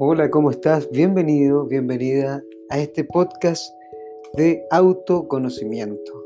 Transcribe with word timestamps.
Hola, 0.00 0.30
¿cómo 0.30 0.52
estás? 0.52 0.88
Bienvenido, 0.92 1.66
bienvenida 1.66 2.40
a 2.70 2.78
este 2.78 3.02
podcast 3.02 3.74
de 4.36 4.64
autoconocimiento. 4.70 6.24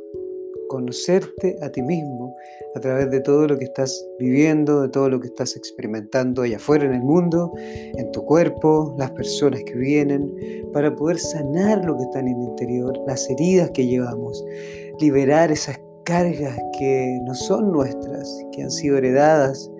Conocerte 0.69 1.57
a 1.63 1.71
ti 1.73 1.81
mismo 1.81 2.37
a 2.75 2.81
través 2.81 3.11
de 3.11 3.21
todo 3.21 3.49
lo 3.49 3.57
que 3.57 3.65
estás 3.65 4.07
viviendo, 4.19 4.83
de 4.83 4.91
todo 4.91 5.09
lo 5.09 5.21
que 5.21 5.29
estás 5.29 5.57
experimentando 5.57 6.43
allá 6.43 6.59
afuera 6.59 6.85
en 6.85 6.93
el 6.93 7.01
mundo, 7.01 7.51
en 7.57 8.13
tu 8.13 8.23
cuerpo, 8.27 8.95
las 8.99 9.11
personas 9.13 9.63
que 9.65 9.75
vienen, 9.75 10.31
para 10.75 10.95
poder 10.95 11.19
sanar 11.19 11.83
lo 11.83 11.97
que 11.97 12.03
está 12.03 12.21
en 12.21 12.29
el 12.29 12.43
interior, 12.43 12.93
las 13.07 13.31
heridas 13.31 13.71
que 13.71 13.87
llevamos, 13.87 14.45
liberar 15.01 15.51
esas 15.51 15.81
cargas 16.05 16.59
que 16.79 17.19
no 17.23 17.35
son 17.35 17.73
nuestras, 17.73 18.45
que 18.53 18.65
han 18.65 18.71
sido 18.71 18.99
heredadas 18.99 19.71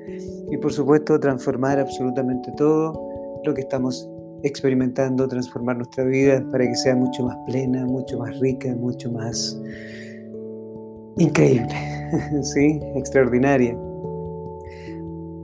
y 0.51 0.57
por 0.57 0.73
supuesto 0.73 1.21
transformar 1.21 1.79
absolutamente 1.79 2.51
todo 2.57 3.12
lo 3.45 3.55
que 3.55 3.63
estamos 3.63 4.09
experimentando, 4.43 5.29
transformar 5.29 5.77
nuestra 5.77 6.05
vida 6.05 6.45
para 6.51 6.67
que 6.67 6.75
sea 6.75 6.97
mucho 6.97 7.25
más 7.25 7.37
plena, 7.47 7.87
mucho 7.87 8.19
más 8.19 8.39
rica, 8.41 8.75
mucho 8.75 9.11
más 9.11 9.61
increíble, 11.17 11.75
¿sí? 12.43 12.81
extraordinaria. 12.97 13.77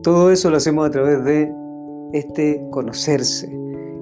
Todo 0.02 0.30
eso 0.30 0.50
lo 0.50 0.56
hacemos 0.56 0.86
a 0.86 0.90
través 0.90 1.24
de 1.24 1.52
este 2.12 2.64
conocerse. 2.70 3.54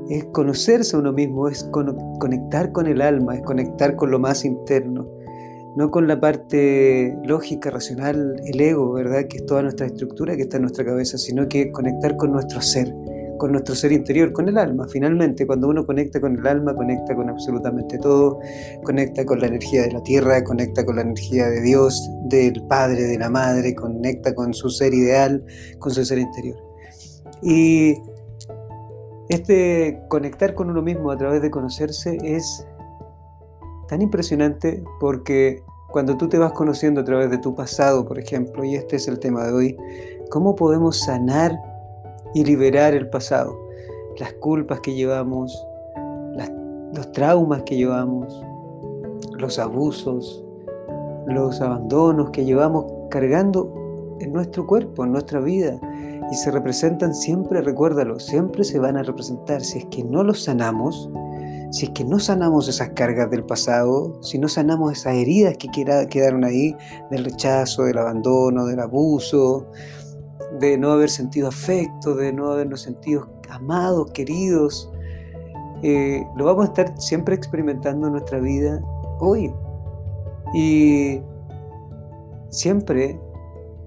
Es 0.08 0.24
conocerse 0.27 0.94
a 0.94 1.00
uno 1.00 1.12
mismo, 1.12 1.48
es 1.48 1.69
conectar 2.20 2.70
con 2.70 2.86
el 2.86 3.02
alma, 3.02 3.34
es 3.34 3.42
conectar 3.42 3.97
con 3.97 4.12
lo 4.12 4.20
más 4.20 4.44
interno, 4.44 5.05
no 5.74 5.91
con 5.91 6.06
la 6.06 6.20
parte 6.20 7.19
lógica, 7.24 7.70
racional, 7.70 8.41
el 8.44 8.60
ego, 8.60 8.92
¿verdad? 8.92 9.24
Que 9.28 9.38
es 9.38 9.47
toda 9.47 9.62
nuestra 9.62 9.86
estructura 9.86 10.36
que 10.36 10.42
está 10.42 10.58
en 10.58 10.62
nuestra 10.62 10.84
cabeza, 10.84 11.19
sino 11.19 11.48
que 11.48 11.72
conectar 11.72 12.16
con 12.16 12.31
nuestro 12.31 12.60
ser 12.60 12.94
con 13.39 13.53
nuestro 13.53 13.75
ser 13.75 13.92
interior, 13.92 14.33
con 14.33 14.48
el 14.48 14.59
alma. 14.59 14.87
Finalmente, 14.89 15.47
cuando 15.47 15.69
uno 15.69 15.84
conecta 15.84 16.20
con 16.20 16.39
el 16.39 16.47
alma, 16.47 16.75
conecta 16.75 17.15
con 17.15 17.29
absolutamente 17.29 17.98
todo, 17.98 18.39
conecta 18.84 19.25
con 19.25 19.41
la 19.41 19.47
energía 19.47 19.83
de 19.83 19.93
la 19.93 20.03
tierra, 20.03 20.43
conecta 20.45 20.84
con 20.84 20.97
la 20.97 21.03
energía 21.03 21.47
de 21.48 21.61
Dios, 21.61 22.11
del 22.28 22.62
Padre, 22.69 23.03
de 23.05 23.19
la 23.19 23.31
Madre, 23.31 23.75
conecta 23.75 24.34
con 24.34 24.55
su 24.55 24.70
ser 24.70 24.95
ideal, 24.95 25.45
con 25.78 25.93
su 25.93 26.05
ser 26.05 26.19
interior. 26.19 26.56
Y 27.43 27.95
este 29.28 30.00
conectar 30.09 30.55
con 30.55 30.71
uno 30.71 30.83
mismo 30.83 31.11
a 31.11 31.17
través 31.17 31.43
de 31.43 31.50
conocerse 31.50 32.19
es 32.23 32.67
tan 33.89 34.03
impresionante 34.03 34.83
porque 35.00 35.62
cuando 35.91 36.17
tú 36.17 36.28
te 36.28 36.39
vas 36.39 36.53
conociendo 36.53 37.00
a 37.00 37.05
través 37.05 37.31
de 37.31 37.39
tu 37.39 37.55
pasado, 37.55 38.06
por 38.06 38.19
ejemplo, 38.19 38.65
y 38.65 38.75
este 38.75 38.97
es 38.97 39.09
el 39.09 39.19
tema 39.19 39.45
de 39.45 39.53
hoy, 39.53 39.77
¿cómo 40.31 40.55
podemos 40.55 41.00
sanar 41.00 41.59
y 42.37 42.45
liberar 42.45 42.92
el 42.92 43.09
pasado, 43.09 43.59
las 44.19 44.34
culpas 44.34 44.81
que 44.81 44.92
llevamos, 44.92 45.67
los 46.93 47.11
traumas 47.12 47.62
que 47.62 47.77
llevamos, 47.77 48.45
los 49.39 49.59
abusos, 49.59 50.45
los 51.27 51.62
abandonos 51.62 52.28
que 52.33 52.45
llevamos 52.45 52.93
cargando 53.09 53.73
en 54.20 54.34
nuestro 54.34 54.67
cuerpo, 54.67 55.05
en 55.05 55.12
nuestra 55.12 55.41
vida. 55.41 55.81
Y 56.31 56.34
se 56.34 56.51
representan 56.51 57.15
siempre, 57.15 57.62
recuérdalo, 57.62 58.20
siempre 58.20 58.65
se 58.65 58.78
van 58.78 58.98
a 58.98 59.03
representar. 59.03 59.62
Si 59.62 59.78
es 59.78 59.87
que 59.87 60.05
no 60.05 60.23
los 60.23 60.45
sanamos, 60.45 61.09
si 61.71 61.87
es 61.87 61.93
que 61.93 62.05
no 62.05 62.19
sanamos 62.19 62.69
esas 62.69 62.91
cargas 62.91 63.31
del 63.31 63.45
pasado, 63.45 64.23
si 64.23 64.39
no 64.39 64.48
sanamos 64.48 64.93
esas 64.93 65.15
heridas 65.15 65.56
que 65.56 65.69
quedaron 65.71 66.45
ahí, 66.45 66.77
del 67.11 67.25
rechazo, 67.25 67.84
del 67.84 67.97
abandono, 67.97 68.67
del 68.67 68.81
abuso, 68.81 69.69
de 70.59 70.79
no 70.79 70.93
haber 70.93 71.11
sentido 71.11 71.49
afecto, 71.49 72.15
de 72.15 72.33
no 72.33 72.51
habernos 72.51 72.83
sentido 72.83 73.29
amados, 73.51 74.11
queridos. 74.12 74.91
Eh, 75.83 76.25
lo 76.37 76.47
vamos 76.47 76.67
a 76.67 76.69
estar 76.69 77.00
siempre 77.00 77.34
experimentando 77.34 78.06
en 78.06 78.12
nuestra 78.15 78.39
vida 78.39 78.81
hoy. 79.21 79.53
Y 80.55 81.21
siempre 82.50 83.21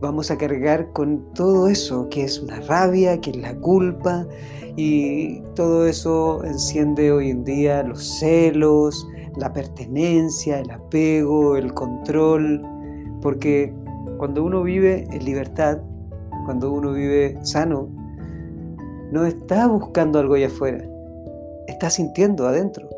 vamos 0.01 0.31
a 0.31 0.37
cargar 0.37 0.91
con 0.93 1.33
todo 1.33 1.67
eso, 1.67 2.07
que 2.09 2.23
es 2.23 2.39
una 2.39 2.59
rabia, 2.61 3.19
que 3.19 3.31
es 3.31 3.37
la 3.37 3.55
culpa, 3.55 4.25
y 4.75 5.41
todo 5.55 5.87
eso 5.87 6.43
enciende 6.43 7.11
hoy 7.11 7.31
en 7.31 7.43
día 7.43 7.83
los 7.83 8.19
celos, 8.19 9.07
la 9.35 9.51
pertenencia, 9.51 10.59
el 10.59 10.71
apego, 10.71 11.57
el 11.57 11.73
control, 11.73 12.61
porque 13.21 13.73
cuando 14.17 14.43
uno 14.43 14.63
vive 14.63 15.07
en 15.11 15.25
libertad, 15.25 15.79
cuando 16.49 16.73
uno 16.73 16.93
vive 16.93 17.37
sano, 17.43 17.91
no 19.11 19.27
está 19.27 19.67
buscando 19.67 20.17
algo 20.17 20.33
allá 20.33 20.47
afuera, 20.47 20.83
está 21.67 21.91
sintiendo 21.91 22.47
adentro. 22.47 22.89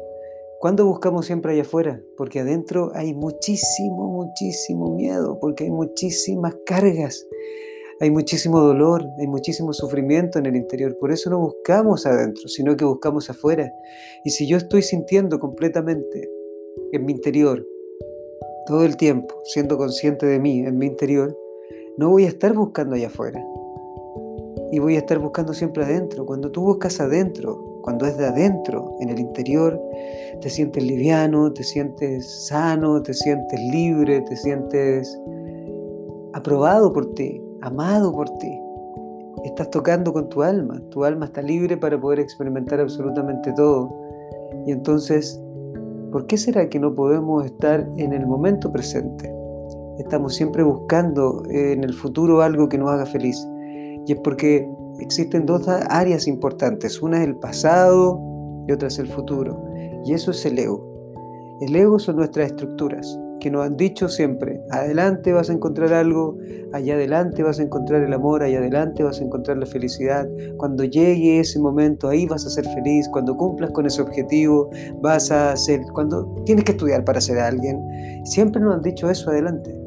¿Cuándo 0.62 0.86
buscamos 0.86 1.26
siempre 1.26 1.52
allá 1.52 1.64
afuera? 1.64 2.02
Porque 2.16 2.40
adentro 2.40 2.94
hay 2.96 3.14
muchísimo, 3.14 4.08
muchísimo 4.08 4.96
miedo, 4.96 5.38
porque 5.42 5.66
hay 5.66 5.70
muchísimas 5.70 6.56
cargas, 6.66 7.28
hay 8.00 8.10
muchísimo 8.10 8.62
dolor, 8.62 9.06
hay 9.20 9.28
muchísimo 9.28 9.74
sufrimiento 9.74 10.40
en 10.40 10.46
el 10.46 10.56
interior. 10.56 10.98
Por 10.98 11.12
eso 11.12 11.30
no 11.30 11.38
buscamos 11.38 12.06
adentro, 12.06 12.48
sino 12.48 12.78
que 12.78 12.86
buscamos 12.86 13.30
afuera. 13.30 13.70
Y 14.24 14.30
si 14.30 14.48
yo 14.48 14.56
estoy 14.56 14.82
sintiendo 14.82 15.40
completamente 15.40 16.30
en 16.94 17.04
mi 17.04 17.12
interior, 17.12 17.68
todo 18.66 18.86
el 18.86 18.96
tiempo, 18.96 19.36
siendo 19.44 19.78
consciente 19.78 20.26
de 20.26 20.40
mí, 20.40 20.60
en 20.60 20.78
mi 20.78 20.86
interior, 20.86 21.36
no 21.98 22.10
voy 22.10 22.26
a 22.26 22.30
estar 22.30 22.54
buscando 22.54 22.96
allá 22.96 23.08
afuera. 23.08 23.44
Y 24.72 24.80
voy 24.80 24.96
a 24.96 25.00
estar 25.00 25.20
buscando 25.20 25.54
siempre 25.54 25.84
adentro. 25.84 26.26
Cuando 26.26 26.52
tú 26.52 26.62
buscas 26.62 27.00
adentro, 27.02 27.80
cuando 27.82 28.06
es 28.06 28.18
de 28.18 28.26
adentro, 28.26 28.96
en 29.00 29.10
el 29.10 29.20
interior, 29.20 29.80
te 30.40 30.50
sientes 30.50 30.84
liviano, 30.84 31.52
te 31.52 31.64
sientes 31.64 32.48
sano, 32.48 33.02
te 33.02 33.14
sientes 33.14 33.60
libre, 33.60 34.22
te 34.22 34.38
sientes 34.38 35.20
aprobado 36.34 36.94
por 36.94 37.14
ti, 37.14 37.42
amado 37.62 38.14
por 38.14 38.30
ti. 38.38 38.58
Estás 39.44 39.70
tocando 39.72 40.14
con 40.14 40.30
tu 40.30 40.42
alma. 40.42 40.82
Tu 40.90 41.04
alma 41.04 41.26
está 41.26 41.42
libre 41.42 41.76
para 41.76 42.00
poder 42.00 42.20
experimentar 42.20 42.80
absolutamente 42.80 43.52
todo. 43.54 43.94
Y 44.66 44.72
entonces, 44.72 45.42
¿por 46.12 46.28
qué 46.28 46.38
será 46.38 46.70
que 46.70 46.80
no 46.80 46.96
podemos 46.96 47.46
estar 47.46 47.88
en 47.98 48.14
el 48.14 48.26
momento 48.26 48.72
presente? 48.72 49.41
Estamos 50.02 50.36
siempre 50.36 50.64
buscando 50.64 51.44
en 51.50 51.84
el 51.84 51.94
futuro 51.94 52.42
algo 52.42 52.68
que 52.68 52.78
nos 52.78 52.90
haga 52.90 53.06
feliz. 53.06 53.38
Y 54.06 54.14
es 54.14 54.20
porque 54.20 54.68
existen 55.00 55.46
dos 55.46 55.68
áreas 55.68 56.28
importantes. 56.28 57.02
Una 57.02 57.22
es 57.22 57.28
el 57.28 57.36
pasado 57.36 58.20
y 58.68 58.72
otra 58.72 58.88
es 58.88 59.00
el 59.00 59.08
futuro. 59.08 59.64
Y 60.06 60.14
eso 60.14 60.32
es 60.32 60.46
el 60.46 60.58
ego. 60.58 60.84
El 61.62 61.76
ego 61.76 62.00
son 62.00 62.16
nuestras 62.16 62.48
estructuras 62.48 63.18
que 63.42 63.50
nos 63.50 63.66
han 63.66 63.76
dicho 63.76 64.08
siempre, 64.08 64.62
adelante 64.70 65.34
vas 65.34 65.50
a 65.50 65.54
encontrar 65.54 65.92
algo, 65.94 66.38
allá 66.72 66.94
adelante 66.94 67.42
vas 67.42 67.60
a 67.60 67.64
encontrar 67.64 68.04
el 68.04 68.14
amor, 68.14 68.44
allá 68.44 68.60
adelante 68.60 69.04
vas 69.04 69.20
a 69.20 69.24
encontrar 69.24 69.58
la 69.58 69.66
felicidad, 69.66 70.30
cuando 70.58 70.84
llegue 70.84 71.40
ese 71.40 71.60
momento 71.60 72.08
ahí 72.08 72.28
vas 72.28 72.46
a 72.46 72.52
ser 72.52 72.66
feliz, 72.66 73.10
cuando 73.12 73.36
cumplas 73.36 73.72
con 73.72 73.88
ese 73.88 74.02
objetivo 74.02 74.70
vas 75.02 75.32
a 75.32 75.58
ser, 75.58 75.82
cuando 75.94 76.36
tienes 76.46 76.64
que 76.64 76.74
estudiar 76.74 77.04
para 77.04 77.20
ser 77.20 77.40
alguien, 77.40 77.82
siempre 78.26 78.62
nos 78.62 78.76
han 78.76 78.84
dicho 78.84 79.10
eso 79.10 79.32
adelante. 79.32 79.81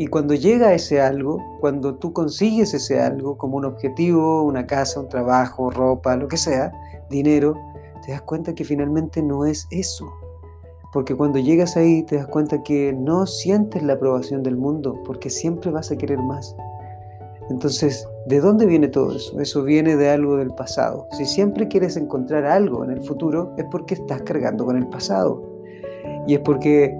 Y 0.00 0.06
cuando 0.06 0.34
llega 0.34 0.74
ese 0.74 1.00
algo, 1.00 1.42
cuando 1.58 1.96
tú 1.96 2.12
consigues 2.12 2.72
ese 2.72 3.00
algo 3.00 3.36
como 3.36 3.56
un 3.56 3.64
objetivo, 3.64 4.44
una 4.44 4.64
casa, 4.64 5.00
un 5.00 5.08
trabajo, 5.08 5.70
ropa, 5.70 6.16
lo 6.16 6.28
que 6.28 6.36
sea, 6.36 6.72
dinero, 7.10 7.56
te 8.06 8.12
das 8.12 8.22
cuenta 8.22 8.54
que 8.54 8.64
finalmente 8.64 9.22
no 9.24 9.44
es 9.44 9.66
eso. 9.72 10.06
Porque 10.92 11.16
cuando 11.16 11.40
llegas 11.40 11.76
ahí 11.76 12.04
te 12.04 12.16
das 12.16 12.28
cuenta 12.28 12.62
que 12.62 12.92
no 12.92 13.26
sientes 13.26 13.82
la 13.82 13.94
aprobación 13.94 14.44
del 14.44 14.56
mundo, 14.56 15.02
porque 15.04 15.30
siempre 15.30 15.72
vas 15.72 15.90
a 15.90 15.98
querer 15.98 16.20
más. 16.20 16.54
Entonces, 17.50 18.06
¿de 18.26 18.40
dónde 18.40 18.66
viene 18.66 18.86
todo 18.86 19.16
eso? 19.16 19.40
Eso 19.40 19.64
viene 19.64 19.96
de 19.96 20.10
algo 20.10 20.36
del 20.36 20.54
pasado. 20.54 21.08
Si 21.10 21.24
siempre 21.24 21.66
quieres 21.66 21.96
encontrar 21.96 22.44
algo 22.44 22.84
en 22.84 22.90
el 22.90 23.02
futuro, 23.02 23.52
es 23.58 23.64
porque 23.64 23.94
estás 23.94 24.22
cargando 24.22 24.64
con 24.64 24.76
el 24.76 24.86
pasado. 24.86 25.42
Y 26.26 26.34
es 26.34 26.40
porque 26.40 26.96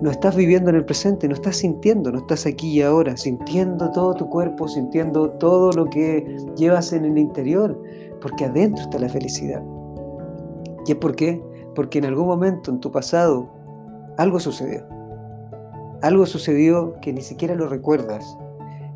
no 0.00 0.10
estás 0.10 0.34
viviendo 0.34 0.70
en 0.70 0.76
el 0.76 0.84
presente, 0.84 1.28
no 1.28 1.34
estás 1.34 1.56
sintiendo, 1.56 2.10
no 2.10 2.18
estás 2.18 2.46
aquí 2.46 2.70
y 2.70 2.82
ahora, 2.82 3.16
sintiendo 3.16 3.90
todo 3.90 4.14
tu 4.14 4.28
cuerpo, 4.28 4.66
sintiendo 4.66 5.30
todo 5.32 5.72
lo 5.72 5.90
que 5.90 6.38
llevas 6.56 6.92
en 6.92 7.04
el 7.04 7.18
interior, 7.18 7.80
porque 8.22 8.46
adentro 8.46 8.82
está 8.82 8.98
la 8.98 9.10
felicidad. 9.10 9.62
¿Y 10.86 10.92
es 10.92 10.96
por 10.96 11.14
qué? 11.14 11.42
Porque 11.74 11.98
en 11.98 12.06
algún 12.06 12.26
momento 12.26 12.70
en 12.70 12.80
tu 12.80 12.90
pasado 12.90 13.50
algo 14.16 14.40
sucedió. 14.40 14.86
Algo 16.00 16.24
sucedió 16.24 16.94
que 17.02 17.12
ni 17.12 17.20
siquiera 17.20 17.54
lo 17.54 17.68
recuerdas, 17.68 18.24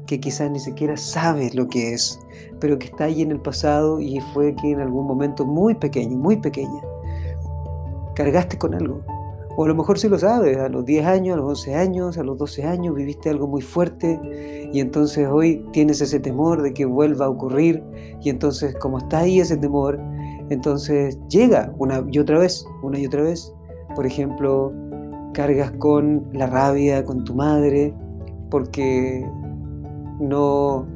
que 0.06 0.20
quizás 0.20 0.50
ni 0.50 0.58
siquiera 0.58 0.96
sabes 0.96 1.54
lo 1.54 1.68
que 1.68 1.92
es, 1.92 2.18
pero 2.60 2.78
que 2.78 2.86
está 2.86 3.04
ahí 3.04 3.20
en 3.20 3.30
el 3.30 3.40
pasado 3.40 4.00
y 4.00 4.20
fue 4.32 4.54
que 4.54 4.70
en 4.70 4.80
algún 4.80 5.06
momento 5.06 5.44
muy 5.44 5.74
pequeño, 5.74 6.16
muy 6.16 6.38
pequeña, 6.38 6.80
cargaste 8.14 8.56
con 8.56 8.74
algo 8.74 9.02
o 9.56 9.64
a 9.64 9.68
lo 9.68 9.74
mejor 9.74 9.98
sí 9.98 10.08
lo 10.08 10.18
sabes, 10.18 10.56
a 10.58 10.68
los 10.68 10.84
10 10.84 11.06
años, 11.06 11.34
a 11.34 11.40
los 11.40 11.48
11 11.48 11.74
años, 11.74 12.18
a 12.18 12.24
los 12.24 12.36
12 12.38 12.64
años 12.64 12.94
viviste 12.94 13.30
algo 13.30 13.46
muy 13.46 13.62
fuerte 13.62 14.20
y 14.72 14.80
entonces 14.80 15.28
hoy 15.30 15.64
tienes 15.72 16.00
ese 16.00 16.18
temor 16.18 16.62
de 16.62 16.74
que 16.74 16.84
vuelva 16.84 17.26
a 17.26 17.28
ocurrir 17.28 17.82
y 18.20 18.30
entonces 18.30 18.74
como 18.76 18.98
está 18.98 19.20
ahí 19.20 19.40
ese 19.40 19.56
temor, 19.56 20.00
Entonces 20.50 21.18
llega 21.28 21.72
una 21.78 22.04
y 22.10 22.18
otra 22.18 22.38
vez, 22.38 22.66
una 22.82 22.98
y 22.98 23.06
otra 23.06 23.22
vez. 23.22 23.52
Por 23.94 24.04
ejemplo, 24.06 24.72
cargas 25.32 25.72
con 25.78 26.28
la 26.32 26.46
rabia 26.46 27.04
con 27.04 27.24
tu 27.24 27.34
madre 27.34 27.94
porque 28.50 29.26
no 30.20 30.86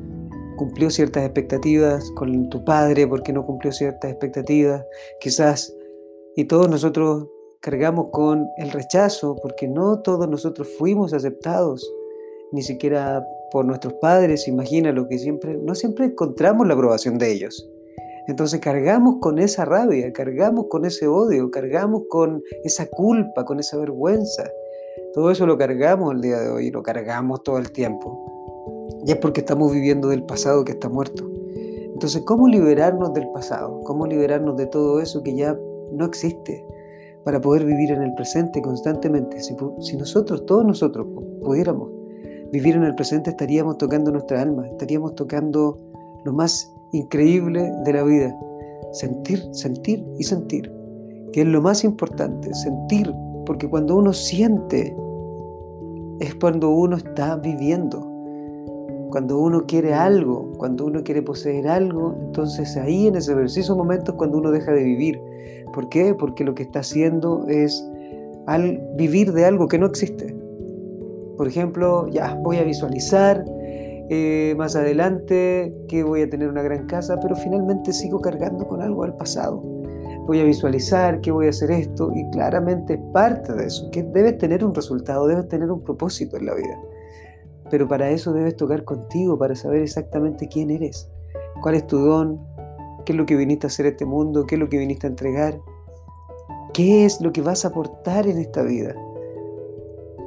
cumplió 0.56 0.90
ciertas 0.90 1.24
expectativas, 1.24 2.10
con 2.12 2.50
tu 2.50 2.64
padre 2.64 3.06
porque 3.06 3.32
no 3.32 3.46
cumplió 3.46 3.72
ciertas 3.72 4.10
expectativas, 4.10 4.84
quizás, 5.20 5.74
y 6.36 6.44
todos 6.44 6.68
nosotros 6.68 7.28
cargamos 7.60 8.08
con 8.12 8.48
el 8.56 8.70
rechazo 8.70 9.36
porque 9.42 9.68
no 9.68 10.00
todos 10.00 10.28
nosotros 10.28 10.68
fuimos 10.78 11.12
aceptados, 11.12 11.90
ni 12.52 12.62
siquiera 12.62 13.26
por 13.50 13.64
nuestros 13.64 13.94
padres, 13.94 14.48
imagina 14.48 14.92
lo 14.92 15.08
que 15.08 15.18
siempre, 15.18 15.56
no 15.56 15.74
siempre 15.74 16.06
encontramos 16.06 16.66
la 16.66 16.74
aprobación 16.74 17.18
de 17.18 17.32
ellos. 17.32 17.68
Entonces 18.26 18.60
cargamos 18.60 19.16
con 19.20 19.38
esa 19.38 19.64
rabia, 19.64 20.12
cargamos 20.12 20.66
con 20.68 20.84
ese 20.84 21.08
odio, 21.08 21.50
cargamos 21.50 22.02
con 22.10 22.42
esa 22.62 22.86
culpa, 22.86 23.44
con 23.46 23.58
esa 23.58 23.78
vergüenza. 23.78 24.44
Todo 25.14 25.30
eso 25.30 25.46
lo 25.46 25.56
cargamos 25.56 26.14
el 26.14 26.20
día 26.20 26.38
de 26.38 26.50
hoy, 26.50 26.70
lo 26.70 26.82
cargamos 26.82 27.42
todo 27.42 27.56
el 27.56 27.72
tiempo. 27.72 29.00
Y 29.06 29.12
es 29.12 29.16
porque 29.16 29.40
estamos 29.40 29.72
viviendo 29.72 30.08
del 30.08 30.24
pasado 30.24 30.62
que 30.64 30.72
está 30.72 30.90
muerto. 30.90 31.24
Entonces, 31.94 32.22
¿cómo 32.26 32.48
liberarnos 32.48 33.14
del 33.14 33.28
pasado? 33.30 33.80
¿Cómo 33.84 34.06
liberarnos 34.06 34.56
de 34.58 34.66
todo 34.66 35.00
eso 35.00 35.22
que 35.22 35.34
ya 35.34 35.58
no 35.90 36.04
existe? 36.04 36.62
Para 37.28 37.42
poder 37.42 37.66
vivir 37.66 37.90
en 37.90 38.00
el 38.00 38.14
presente 38.14 38.62
constantemente. 38.62 39.38
Si, 39.42 39.96
nosotros, 39.98 40.46
todos 40.46 40.64
nosotros, 40.64 41.06
pudiéramos 41.42 41.90
vivir 42.50 42.74
en 42.74 42.84
el 42.84 42.94
presente, 42.94 43.28
estaríamos 43.28 43.76
tocando 43.76 44.10
nuestra 44.10 44.40
alma, 44.40 44.66
estaríamos 44.66 45.14
tocando 45.14 45.76
lo 46.24 46.32
más 46.32 46.72
increíble 46.92 47.70
de 47.84 47.92
la 47.92 48.02
vida. 48.02 48.34
Sentir, 48.92 49.42
sentir 49.52 50.06
y 50.18 50.22
sentir, 50.24 50.72
que 51.34 51.42
es 51.42 51.46
lo 51.46 51.60
más 51.60 51.84
importante, 51.84 52.54
sentir, 52.54 53.12
porque 53.44 53.68
cuando 53.68 53.96
uno 53.96 54.14
siente 54.14 54.96
es 56.20 56.34
cuando 56.36 56.70
uno 56.70 56.96
está 56.96 57.36
viviendo. 57.36 58.00
Cuando 59.10 59.38
uno 59.38 59.66
quiere 59.66 59.92
algo, 59.92 60.50
cuando 60.56 60.86
uno 60.86 61.02
quiere 61.04 61.20
poseer 61.20 61.68
algo, 61.68 62.16
entonces 62.22 62.74
ahí 62.78 63.06
en 63.06 63.16
ese 63.16 63.34
preciso 63.34 63.76
momento 63.76 64.12
es 64.12 64.16
cuando 64.16 64.38
uno 64.38 64.50
deja 64.50 64.72
de 64.72 64.82
vivir. 64.82 65.20
¿Por 65.72 65.88
qué? 65.88 66.14
Porque 66.14 66.44
lo 66.44 66.54
que 66.54 66.62
está 66.64 66.80
haciendo 66.80 67.46
es 67.48 67.84
al 68.46 68.80
vivir 68.96 69.32
de 69.32 69.44
algo 69.44 69.68
que 69.68 69.78
no 69.78 69.86
existe. 69.86 70.34
Por 71.36 71.46
ejemplo, 71.46 72.08
ya 72.08 72.34
voy 72.42 72.56
a 72.56 72.64
visualizar 72.64 73.44
eh, 74.10 74.54
más 74.56 74.74
adelante 74.74 75.74
que 75.86 76.02
voy 76.02 76.22
a 76.22 76.30
tener 76.30 76.48
una 76.48 76.62
gran 76.62 76.86
casa, 76.86 77.20
pero 77.20 77.36
finalmente 77.36 77.92
sigo 77.92 78.20
cargando 78.20 78.66
con 78.66 78.80
algo 78.80 79.04
al 79.04 79.14
pasado. 79.16 79.62
Voy 80.26 80.40
a 80.40 80.44
visualizar 80.44 81.20
que 81.20 81.30
voy 81.30 81.46
a 81.46 81.50
hacer 81.50 81.70
esto 81.70 82.10
y 82.14 82.28
claramente 82.30 82.94
es 82.94 83.00
parte 83.12 83.52
de 83.52 83.66
eso, 83.66 83.90
que 83.90 84.02
debes 84.02 84.38
tener 84.38 84.64
un 84.64 84.74
resultado, 84.74 85.26
debes 85.26 85.48
tener 85.48 85.70
un 85.70 85.82
propósito 85.82 86.38
en 86.38 86.46
la 86.46 86.54
vida. 86.54 86.78
Pero 87.70 87.86
para 87.86 88.08
eso 88.10 88.32
debes 88.32 88.56
tocar 88.56 88.84
contigo, 88.84 89.38
para 89.38 89.54
saber 89.54 89.82
exactamente 89.82 90.48
quién 90.48 90.70
eres, 90.70 91.10
cuál 91.62 91.74
es 91.74 91.86
tu 91.86 91.98
don, 91.98 92.40
qué 93.04 93.12
es 93.12 93.16
lo 93.16 93.26
que 93.26 93.36
viniste 93.36 93.66
a 93.66 93.68
hacer 93.68 93.86
este 93.86 94.04
mundo, 94.04 94.46
qué 94.46 94.56
es 94.56 94.58
lo 94.60 94.68
que 94.68 94.78
viniste 94.78 95.06
a 95.06 95.10
entregar, 95.10 95.60
qué 96.72 97.04
es 97.04 97.20
lo 97.20 97.32
que 97.32 97.42
vas 97.42 97.64
a 97.64 97.68
aportar 97.68 98.26
en 98.26 98.38
esta 98.38 98.62
vida. 98.62 98.94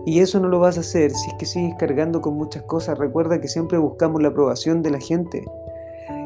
Y 0.05 0.19
eso 0.19 0.39
no 0.39 0.47
lo 0.47 0.59
vas 0.59 0.77
a 0.77 0.81
hacer 0.81 1.11
si 1.11 1.29
es 1.29 1.35
que 1.37 1.45
sigues 1.45 1.75
cargando 1.77 2.21
con 2.21 2.33
muchas 2.33 2.63
cosas. 2.63 2.97
Recuerda 2.97 3.39
que 3.39 3.47
siempre 3.47 3.77
buscamos 3.77 4.21
la 4.21 4.29
aprobación 4.29 4.81
de 4.81 4.89
la 4.89 4.99
gente. 4.99 5.45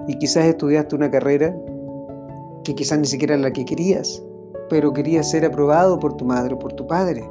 Y 0.07 0.17
quizás 0.17 0.45
estudiaste 0.45 0.95
una 0.95 1.11
carrera 1.11 1.55
que 2.63 2.73
quizás 2.73 2.99
ni 2.99 3.05
siquiera 3.05 3.35
era 3.35 3.43
la 3.43 3.53
que 3.53 3.65
querías, 3.65 4.23
pero 4.69 4.93
querías 4.93 5.29
ser 5.29 5.45
aprobado 5.45 5.99
por 5.99 6.15
tu 6.15 6.25
madre 6.25 6.55
o 6.55 6.59
por 6.59 6.73
tu 6.73 6.87
padre. 6.87 7.29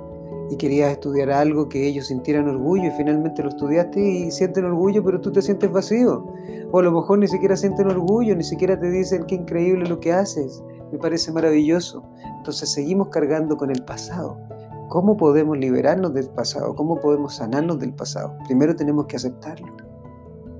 Y 0.50 0.56
querías 0.56 0.92
estudiar 0.92 1.30
algo 1.30 1.68
que 1.68 1.86
ellos 1.86 2.08
sintieran 2.08 2.48
orgullo 2.48 2.84
y 2.84 2.90
finalmente 2.90 3.42
lo 3.42 3.48
estudiaste 3.48 4.00
y 4.00 4.30
sienten 4.30 4.64
orgullo, 4.66 5.02
pero 5.02 5.20
tú 5.20 5.32
te 5.32 5.40
sientes 5.40 5.72
vacío. 5.72 6.26
O 6.70 6.78
a 6.78 6.82
lo 6.82 6.92
mejor 6.92 7.18
ni 7.18 7.28
siquiera 7.28 7.56
sienten 7.56 7.88
orgullo, 7.88 8.36
ni 8.36 8.44
siquiera 8.44 8.78
te 8.78 8.90
dicen 8.90 9.24
qué 9.24 9.36
increíble 9.36 9.88
lo 9.88 10.00
que 10.00 10.12
haces. 10.12 10.62
Me 10.92 10.98
parece 10.98 11.32
maravilloso. 11.32 12.04
Entonces 12.36 12.70
seguimos 12.72 13.08
cargando 13.08 13.56
con 13.56 13.70
el 13.70 13.82
pasado. 13.84 14.38
¿Cómo 14.88 15.16
podemos 15.16 15.56
liberarnos 15.56 16.12
del 16.12 16.28
pasado? 16.28 16.74
¿Cómo 16.74 17.00
podemos 17.00 17.36
sanarnos 17.36 17.78
del 17.80 17.94
pasado? 17.94 18.36
Primero 18.46 18.76
tenemos 18.76 19.06
que 19.06 19.16
aceptarlo. 19.16 19.72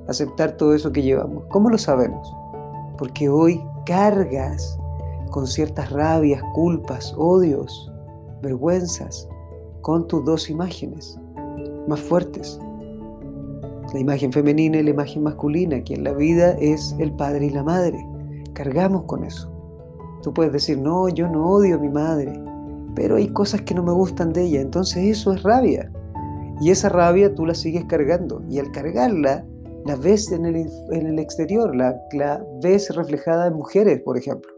Aceptar 0.09 0.57
todo 0.57 0.75
eso 0.75 0.93
que 0.93 1.03
llevamos. 1.03 1.45
¿Cómo 1.51 1.69
lo 1.69 1.79
sabemos? 1.79 2.35
Porque 2.97 3.29
hoy 3.29 3.63
cargas 3.85 4.79
con 5.31 5.47
ciertas 5.47 5.91
rabias, 5.91 6.43
culpas, 6.55 7.15
odios, 7.17 7.93
vergüenzas, 8.41 9.29
con 9.85 10.09
tus 10.09 10.25
dos 10.25 10.51
imágenes 10.51 11.17
más 11.87 12.01
fuertes. 12.01 12.59
La 13.93 14.01
imagen 14.01 14.33
femenina 14.33 14.79
y 14.79 14.83
la 14.83 14.91
imagen 14.91 15.23
masculina, 15.23 15.85
que 15.85 15.95
en 15.95 16.03
la 16.03 16.13
vida 16.13 16.57
es 16.59 16.97
el 16.99 17.15
padre 17.15 17.47
y 17.47 17.51
la 17.51 17.63
madre. 17.63 18.05
Cargamos 18.53 19.05
con 19.05 19.23
eso. 19.23 19.49
Tú 20.25 20.35
puedes 20.35 20.53
decir, 20.53 20.79
no, 20.79 21.09
yo 21.09 21.29
no 21.29 21.47
odio 21.49 21.77
a 21.77 21.79
mi 21.79 21.91
madre 21.91 22.33
pero 22.95 23.17
hay 23.17 23.29
cosas 23.29 23.63
que 23.63 23.75
no 23.75 23.83
me 23.83 23.93
gustan 23.93 24.33
de 24.33 24.45
ella, 24.45 24.61
entonces 24.61 25.05
eso 25.05 25.33
es 25.33 25.43
rabia. 25.43 25.91
Y 26.61 26.71
esa 26.71 26.89
rabia 26.89 27.35
tú 27.35 27.47
la 27.47 27.55
sigues 27.55 27.85
cargando 27.87 28.43
y 28.49 28.59
al 28.59 28.71
cargarla 28.71 29.45
la 29.85 29.97
ves 29.97 30.31
en 30.33 30.47
el, 30.47 31.19
exterior, 31.19 31.75
la, 31.75 32.01
ves 32.63 32.95
reflejada 32.95 33.49
en 33.49 33.55
mujeres, 33.55 34.01
por 34.03 34.17
ejemplo. 34.17 34.51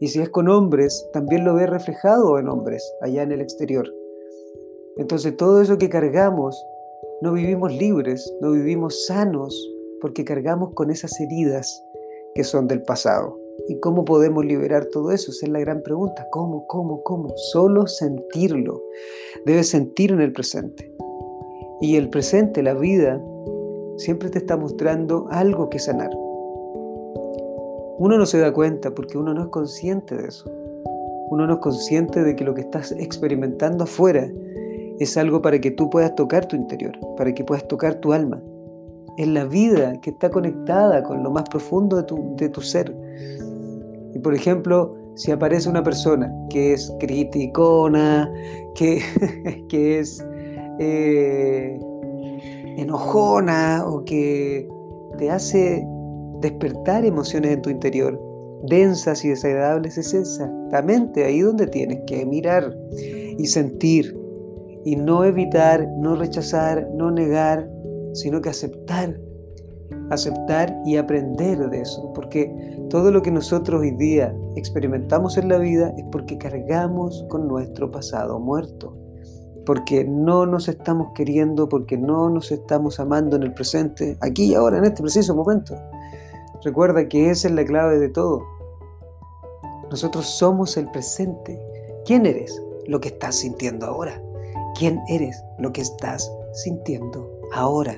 Y 0.00 0.08
si 0.08 0.20
es 0.20 0.28
con 0.28 0.48
hombres, 0.48 1.08
también 1.12 1.44
lo 1.44 1.54
ves 1.54 1.70
reflejado 1.70 2.38
en 2.38 2.48
hombres, 2.48 2.84
allá 3.00 3.22
en 3.22 3.32
el 3.32 3.40
exterior. 3.40 3.88
Entonces 4.98 5.36
todo 5.36 5.62
eso 5.62 5.78
que 5.78 5.88
cargamos, 5.88 6.66
no 7.22 7.32
vivimos 7.32 7.72
libres, 7.72 8.32
no 8.40 8.52
vivimos 8.52 9.06
sanos, 9.06 9.54
porque 10.00 10.24
cargamos 10.24 10.74
con 10.74 10.90
esas 10.90 11.18
heridas 11.20 11.84
que 12.34 12.44
son 12.44 12.68
del 12.68 12.82
pasado. 12.82 13.38
¿Y 13.66 13.80
cómo 13.80 14.04
podemos 14.04 14.44
liberar 14.44 14.86
todo 14.86 15.10
eso? 15.10 15.30
Esa 15.30 15.46
es 15.46 15.52
la 15.52 15.60
gran 15.60 15.82
pregunta. 15.82 16.26
¿Cómo, 16.30 16.66
cómo, 16.66 17.02
cómo? 17.02 17.32
Solo 17.52 17.86
sentirlo. 17.86 18.82
Debes 19.44 19.70
sentir 19.70 20.12
en 20.12 20.20
el 20.20 20.32
presente. 20.32 20.94
Y 21.80 21.96
el 21.96 22.08
presente, 22.08 22.62
la 22.62 22.74
vida, 22.74 23.22
siempre 23.96 24.30
te 24.30 24.38
está 24.38 24.56
mostrando 24.56 25.26
algo 25.30 25.68
que 25.68 25.78
sanar. 25.78 26.10
Uno 27.98 28.16
no 28.16 28.26
se 28.26 28.38
da 28.38 28.52
cuenta 28.52 28.94
porque 28.94 29.18
uno 29.18 29.34
no 29.34 29.42
es 29.42 29.48
consciente 29.48 30.16
de 30.16 30.28
eso. 30.28 30.48
Uno 31.30 31.46
no 31.46 31.54
es 31.54 31.58
consciente 31.60 32.22
de 32.22 32.36
que 32.36 32.44
lo 32.44 32.54
que 32.54 32.62
estás 32.62 32.92
experimentando 32.92 33.84
afuera 33.84 34.30
es 34.98 35.16
algo 35.16 35.42
para 35.42 35.60
que 35.60 35.70
tú 35.70 35.90
puedas 35.90 36.14
tocar 36.14 36.46
tu 36.46 36.56
interior, 36.56 36.98
para 37.16 37.32
que 37.32 37.44
puedas 37.44 37.66
tocar 37.68 37.96
tu 37.96 38.12
alma. 38.12 38.42
Es 39.16 39.28
la 39.28 39.44
vida 39.44 40.00
que 40.00 40.10
está 40.10 40.30
conectada 40.30 41.02
con 41.02 41.22
lo 41.22 41.30
más 41.30 41.44
profundo 41.48 41.96
de 41.96 42.02
tu, 42.04 42.36
de 42.36 42.48
tu 42.48 42.60
ser. 42.60 42.94
Y 44.14 44.18
por 44.20 44.34
ejemplo, 44.34 44.94
si 45.14 45.32
aparece 45.32 45.68
una 45.68 45.82
persona 45.82 46.32
que 46.50 46.74
es 46.74 46.92
criticona, 47.00 48.32
que, 48.74 49.02
que 49.68 49.98
es 50.00 50.24
eh, 50.78 51.78
enojona 52.76 53.84
o 53.86 54.04
que 54.04 54.68
te 55.18 55.30
hace 55.30 55.84
despertar 56.40 57.04
emociones 57.04 57.52
en 57.52 57.62
tu 57.62 57.70
interior, 57.70 58.20
densas 58.68 59.24
y 59.24 59.30
desagradables, 59.30 59.98
es 59.98 60.14
exactamente 60.14 61.24
ahí 61.24 61.40
donde 61.40 61.66
tienes 61.66 62.00
que 62.06 62.24
mirar 62.24 62.76
y 63.36 63.46
sentir 63.46 64.17
y 64.88 64.96
no 64.96 65.24
evitar, 65.24 65.86
no 65.98 66.16
rechazar, 66.16 66.88
no 66.94 67.10
negar, 67.10 67.68
sino 68.14 68.40
que 68.40 68.48
aceptar 68.48 69.18
aceptar 70.10 70.74
y 70.84 70.96
aprender 70.96 71.68
de 71.70 71.82
eso, 71.82 72.12
porque 72.14 72.50
todo 72.88 73.10
lo 73.10 73.22
que 73.22 73.30
nosotros 73.30 73.80
hoy 73.80 73.90
día 73.92 74.34
experimentamos 74.56 75.36
en 75.36 75.48
la 75.48 75.58
vida 75.58 75.92
es 75.96 76.04
porque 76.10 76.38
cargamos 76.38 77.24
con 77.28 77.46
nuestro 77.46 77.90
pasado 77.90 78.38
muerto, 78.38 78.96
porque 79.66 80.04
no 80.04 80.46
nos 80.46 80.68
estamos 80.68 81.12
queriendo, 81.14 81.68
porque 81.68 81.98
no 81.98 82.30
nos 82.30 82.50
estamos 82.50 83.00
amando 83.00 83.36
en 83.36 83.42
el 83.42 83.52
presente, 83.52 84.16
aquí 84.20 84.46
y 84.46 84.54
ahora, 84.54 84.78
en 84.78 84.84
este 84.84 85.02
preciso 85.02 85.34
momento. 85.34 85.74
Recuerda 86.64 87.06
que 87.06 87.30
esa 87.30 87.48
es 87.48 87.54
la 87.54 87.64
clave 87.64 87.98
de 87.98 88.08
todo. 88.08 88.42
Nosotros 89.90 90.26
somos 90.26 90.76
el 90.76 90.90
presente. 90.90 91.60
¿Quién 92.04 92.26
eres? 92.26 92.60
Lo 92.86 93.00
que 93.00 93.08
estás 93.08 93.36
sintiendo 93.36 93.86
ahora. 93.86 94.20
¿Quién 94.74 95.00
eres? 95.08 95.44
Lo 95.58 95.72
que 95.72 95.80
estás 95.80 96.30
sintiendo 96.52 97.30
ahora. 97.52 97.96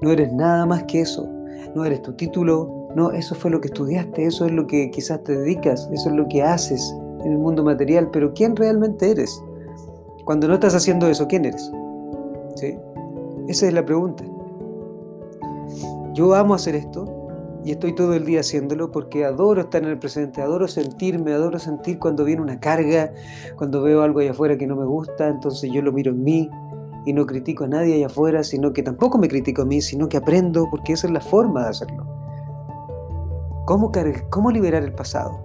No 0.00 0.10
eres 0.10 0.32
nada 0.32 0.66
más 0.66 0.84
que 0.84 1.00
eso. 1.00 1.28
No 1.74 1.84
eres 1.84 2.02
tu 2.02 2.12
título. 2.14 2.88
No, 2.94 3.12
eso 3.12 3.34
fue 3.34 3.50
lo 3.50 3.60
que 3.60 3.68
estudiaste. 3.68 4.26
Eso 4.26 4.46
es 4.46 4.52
lo 4.52 4.66
que 4.66 4.90
quizás 4.90 5.22
te 5.22 5.36
dedicas. 5.36 5.88
Eso 5.92 6.10
es 6.10 6.16
lo 6.16 6.28
que 6.28 6.42
haces 6.42 6.94
en 7.24 7.32
el 7.32 7.38
mundo 7.38 7.62
material. 7.62 8.10
Pero 8.10 8.32
¿quién 8.34 8.56
realmente 8.56 9.10
eres? 9.10 9.42
Cuando 10.24 10.48
no 10.48 10.54
estás 10.54 10.74
haciendo 10.74 11.08
eso, 11.08 11.26
¿quién 11.26 11.44
eres? 11.44 11.70
¿Sí? 12.56 12.76
Esa 13.48 13.66
es 13.66 13.72
la 13.72 13.84
pregunta. 13.84 14.24
Yo 16.14 16.34
amo 16.34 16.54
hacer 16.54 16.74
esto. 16.74 17.04
Y 17.64 17.70
estoy 17.70 17.94
todo 17.94 18.14
el 18.14 18.24
día 18.24 18.40
haciéndolo 18.40 18.90
porque 18.90 19.24
adoro 19.24 19.60
estar 19.60 19.82
en 19.82 19.90
el 19.90 19.98
presente, 19.98 20.42
adoro 20.42 20.66
sentirme, 20.66 21.32
adoro 21.32 21.58
sentir 21.58 21.98
cuando 21.98 22.24
viene 22.24 22.42
una 22.42 22.58
carga, 22.58 23.12
cuando 23.56 23.82
veo 23.82 24.02
algo 24.02 24.18
allá 24.18 24.32
afuera 24.32 24.58
que 24.58 24.66
no 24.66 24.74
me 24.74 24.84
gusta, 24.84 25.28
entonces 25.28 25.70
yo 25.72 25.80
lo 25.80 25.92
miro 25.92 26.10
en 26.10 26.24
mí 26.24 26.50
y 27.04 27.12
no 27.12 27.24
critico 27.24 27.64
a 27.64 27.68
nadie 27.68 27.94
allá 27.94 28.06
afuera, 28.06 28.42
sino 28.42 28.72
que 28.72 28.82
tampoco 28.82 29.18
me 29.18 29.28
critico 29.28 29.62
a 29.62 29.64
mí, 29.64 29.80
sino 29.80 30.08
que 30.08 30.16
aprendo 30.16 30.68
porque 30.70 30.92
esa 30.92 31.06
es 31.06 31.12
la 31.12 31.20
forma 31.20 31.62
de 31.64 31.70
hacerlo. 31.70 32.06
¿Cómo, 33.64 34.50
liberar 34.50 34.82
el 34.82 34.92
pasado? 34.92 35.40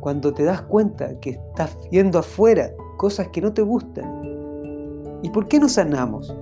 Cuando 0.00 0.34
te 0.34 0.44
das 0.44 0.62
cuenta 0.62 1.18
que 1.20 1.30
estás 1.30 1.76
viendo 1.90 2.18
afuera 2.18 2.70
cosas 2.98 3.28
que 3.28 3.40
no 3.40 3.52
te 3.52 3.62
gustan. 3.62 4.04
¿Y 5.22 5.30
por 5.30 5.48
qué 5.48 5.58
no 5.58 5.68
sanamos? 5.68 6.34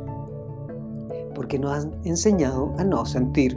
Porque 1.34 1.58
nos 1.58 1.72
han 1.72 1.94
enseñado 2.04 2.74
a 2.78 2.84
no 2.84 3.06
sentir 3.06 3.56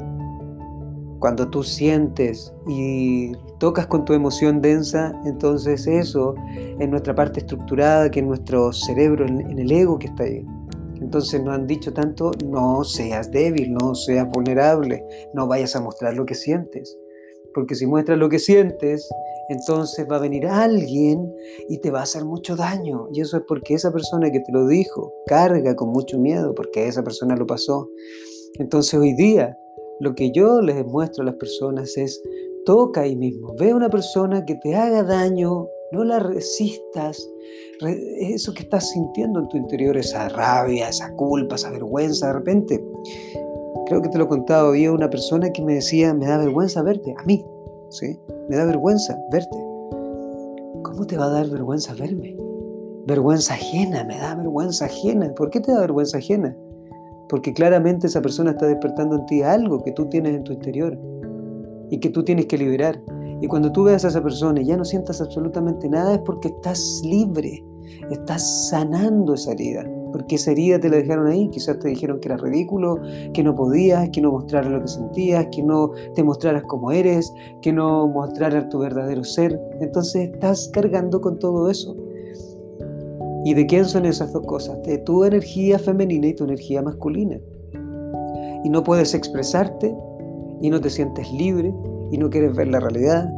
cuando 1.20 1.50
tú 1.50 1.64
sientes 1.64 2.54
y 2.68 3.32
tocas 3.60 3.88
con 3.88 4.06
tu 4.06 4.14
emoción 4.14 4.62
densa, 4.62 5.20
entonces 5.26 5.88
eso 5.88 6.36
es 6.80 6.90
nuestra 6.90 7.16
parte 7.16 7.40
estructurada, 7.40 8.10
que 8.12 8.20
es 8.20 8.26
nuestro 8.26 8.72
cerebro, 8.72 9.26
en 9.26 9.60
el 9.60 9.72
ego 9.72 9.98
que 9.98 10.08
está 10.08 10.24
ahí. 10.24 10.46
Entonces 11.02 11.42
nos 11.44 11.56
han 11.56 11.68
dicho 11.68 11.94
tanto, 11.94 12.32
no 12.46 12.84
seas 12.84 13.32
débil, 13.32 13.74
no 13.74 13.96
seas 13.96 14.28
vulnerable, 14.30 15.04
no 15.34 15.48
vayas 15.48 15.76
a 15.76 15.82
mostrar 15.82 16.16
lo 16.16 16.26
que 16.26 16.36
sientes. 16.36 16.98
Porque 17.54 17.76
si 17.76 17.88
muestras 17.88 18.18
lo 18.18 18.30
que 18.30 18.40
sientes, 18.40 19.08
entonces 19.50 20.06
va 20.10 20.18
a 20.18 20.20
venir 20.20 20.46
alguien 20.48 21.34
y 21.70 21.80
te 21.80 21.92
va 21.92 22.02
a 22.02 22.04
hacer 22.04 22.26
mucho 22.26 22.56
daño. 22.56 23.08
Y 23.14 23.22
eso 23.22 23.38
es 23.38 23.44
porque 23.48 23.74
esa 23.74 23.92
persona 23.92 24.32
que 24.32 24.42
te 24.42 24.52
lo 24.52 24.68
dijo 24.68 25.14
carga 25.26 25.76
con 25.76 25.90
mucho 25.90 26.20
miedo, 26.20 26.54
porque 26.54 26.88
esa 26.88 27.04
persona 27.04 27.36
lo 27.36 27.48
pasó. 27.48 27.90
Entonces 28.60 28.94
hoy 28.96 29.14
día 29.14 29.58
lo 30.00 30.16
que 30.16 30.32
yo 30.32 30.62
les 30.62 30.86
muestro 30.86 31.24
a 31.24 31.26
las 31.26 31.36
personas 31.36 31.98
es, 31.98 32.22
toca 32.66 33.02
ahí 33.02 33.16
mismo, 33.16 33.56
ve 33.58 33.72
a 33.72 33.76
una 33.76 33.90
persona 33.90 34.46
que 34.46 34.56
te 34.56 34.76
haga 34.76 35.04
daño, 35.04 35.68
no 35.92 36.04
la 36.04 36.20
resistas, 36.20 37.30
eso 38.20 38.54
que 38.54 38.64
estás 38.64 38.90
sintiendo 38.90 39.40
en 39.40 39.48
tu 39.48 39.58
interior, 39.58 39.98
esa 39.98 40.30
rabia, 40.30 40.90
esa 40.90 41.14
culpa, 41.14 41.56
esa 41.56 41.72
vergüenza, 41.72 42.28
de 42.28 42.34
repente, 42.34 42.86
creo 43.86 44.02
que 44.02 44.10
te 44.10 44.18
lo 44.18 44.26
he 44.26 44.28
contado, 44.28 44.70
había 44.70 44.92
una 44.92 45.10
persona 45.10 45.52
que 45.52 45.64
me 45.64 45.76
decía, 45.76 46.14
me 46.14 46.28
da 46.28 46.38
vergüenza 46.38 46.82
verte, 46.84 47.16
a 47.18 47.24
mí, 47.24 47.46
¿sí? 47.90 48.20
Me 48.50 48.58
da 48.58 48.66
vergüenza 48.66 49.18
verte. 49.32 49.58
¿Cómo 50.84 51.06
te 51.06 51.18
va 51.18 51.26
a 51.26 51.30
dar 51.30 51.50
vergüenza 51.50 51.94
verme? 51.94 52.36
Vergüenza 53.06 53.54
ajena, 53.54 54.04
me 54.04 54.18
da 54.18 54.36
vergüenza 54.36 54.86
ajena. 54.86 55.34
¿Por 55.36 55.50
qué 55.50 55.60
te 55.60 55.72
da 55.72 55.80
vergüenza 55.80 56.18
ajena? 56.18 56.58
Porque 57.30 57.54
claramente 57.54 58.08
esa 58.08 58.22
persona 58.22 58.52
está 58.52 58.68
despertando 58.68 59.16
en 59.16 59.26
ti 59.26 59.42
algo 59.42 59.84
que 59.84 59.92
tú 59.92 60.06
tienes 60.08 60.36
en 60.36 60.44
tu 60.44 60.54
interior 60.54 60.98
y 61.90 62.00
que 62.00 62.10
tú 62.10 62.24
tienes 62.24 62.46
que 62.46 62.58
liberar. 62.58 63.02
Y 63.42 63.48
cuando 63.48 63.72
tú 63.72 63.84
veas 63.84 64.04
a 64.06 64.08
esa 64.08 64.24
persona 64.24 64.62
y 64.62 64.66
ya 64.66 64.78
no 64.78 64.86
sientas 64.86 65.22
absolutamente 65.22 65.90
nada 65.90 66.16
es 66.16 66.22
porque 66.22 66.48
estás 66.48 67.02
libre, 67.04 67.64
estás 68.10 68.70
sanando 68.70 69.34
esa 69.34 69.52
herida. 69.52 69.84
Porque 70.12 70.36
esa 70.36 70.52
herida 70.52 70.80
te 70.80 70.90
la 70.90 70.98
dejaron 70.98 71.28
ahí, 71.28 71.50
quizás 71.50 71.78
te 71.80 71.90
dijeron 71.90 72.20
que 72.20 72.30
era 72.30 72.38
ridículo, 72.38 73.00
que 73.34 73.44
no 73.44 73.54
podías, 73.54 74.10
que 74.10 74.22
no 74.22 74.32
mostraras 74.32 74.72
lo 74.72 74.82
que 74.82 74.88
sentías, 74.88 75.48
que 75.52 75.62
no 75.62 75.92
te 76.16 76.24
mostraras 76.24 76.64
como 76.64 76.92
eres, 76.92 77.34
que 77.62 77.74
no 77.74 78.08
mostraras 78.08 78.70
tu 78.70 78.80
verdadero 78.80 79.24
ser. 79.24 79.60
Entonces 79.82 80.32
estás 80.34 80.70
cargando 80.74 81.22
con 81.22 81.38
todo 81.38 81.70
eso. 81.70 81.96
¿Y 83.46 83.54
de 83.54 83.66
quién 83.66 83.86
son 83.86 84.06
esas 84.06 84.34
dos 84.34 84.46
cosas? 84.46 84.82
De 84.84 84.98
tu 84.98 85.24
energía 85.24 85.80
femenina 85.80 86.28
y 86.28 86.34
tu 86.34 86.44
energía 86.44 86.82
masculina. 86.82 87.40
Y 88.64 88.70
no 88.70 88.84
puedes 88.84 89.14
expresarte 89.14 89.96
y 90.62 90.70
no 90.70 90.82
te 90.82 90.90
sientes 90.90 91.32
libre 91.32 91.74
y 92.12 92.18
no 92.18 92.30
quieres 92.30 92.56
ver 92.56 92.68
la 92.68 92.80
realidad 92.80 93.30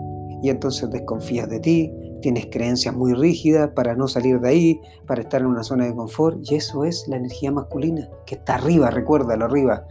y 0.41 0.49
entonces 0.49 0.89
desconfías 0.89 1.49
de 1.49 1.59
ti, 1.59 1.93
tienes 2.21 2.47
creencias 2.47 2.95
muy 2.95 3.13
rígidas 3.13 3.69
para 3.71 3.95
no 3.95 4.07
salir 4.07 4.39
de 4.39 4.49
ahí, 4.49 4.81
para 5.05 5.21
estar 5.21 5.41
en 5.41 5.47
una 5.47 5.63
zona 5.63 5.85
de 5.85 5.95
confort 5.95 6.39
y 6.49 6.55
eso 6.55 6.83
es 6.85 7.07
la 7.07 7.17
energía 7.17 7.51
masculina 7.51 8.09
que 8.25 8.35
está 8.35 8.55
arriba, 8.55 8.89
recuérdalo 8.89 9.45
arriba. 9.45 9.85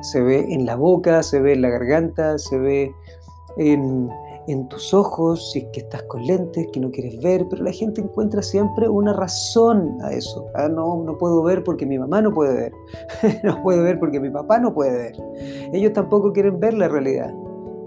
Se 0.00 0.20
ve 0.20 0.46
en 0.52 0.64
la 0.64 0.76
boca, 0.76 1.22
se 1.22 1.40
ve 1.40 1.52
en 1.52 1.62
la 1.62 1.68
garganta, 1.68 2.38
se 2.38 2.58
ve 2.58 2.92
en 3.58 4.08
en 4.46 4.68
tus 4.68 4.92
ojos, 4.94 5.52
si 5.52 5.60
es 5.60 5.64
que 5.72 5.80
estás 5.80 6.02
con 6.04 6.26
lentes, 6.26 6.66
que 6.72 6.80
no 6.80 6.90
quieres 6.90 7.20
ver, 7.22 7.46
pero 7.48 7.62
la 7.62 7.72
gente 7.72 8.00
encuentra 8.00 8.42
siempre 8.42 8.88
una 8.88 9.12
razón 9.12 9.98
a 10.02 10.12
eso. 10.12 10.46
Ah, 10.54 10.68
no, 10.68 11.02
no 11.04 11.18
puedo 11.18 11.42
ver 11.42 11.62
porque 11.64 11.86
mi 11.86 11.98
mamá 11.98 12.20
no 12.20 12.32
puede 12.32 12.54
ver, 12.54 12.72
no 13.44 13.62
puedo 13.62 13.82
ver 13.82 13.98
porque 13.98 14.20
mi 14.20 14.30
papá 14.30 14.58
no 14.58 14.72
puede 14.72 14.96
ver. 14.96 15.16
Ellos 15.72 15.92
tampoco 15.92 16.32
quieren 16.32 16.58
ver 16.58 16.74
la 16.74 16.88
realidad, 16.88 17.32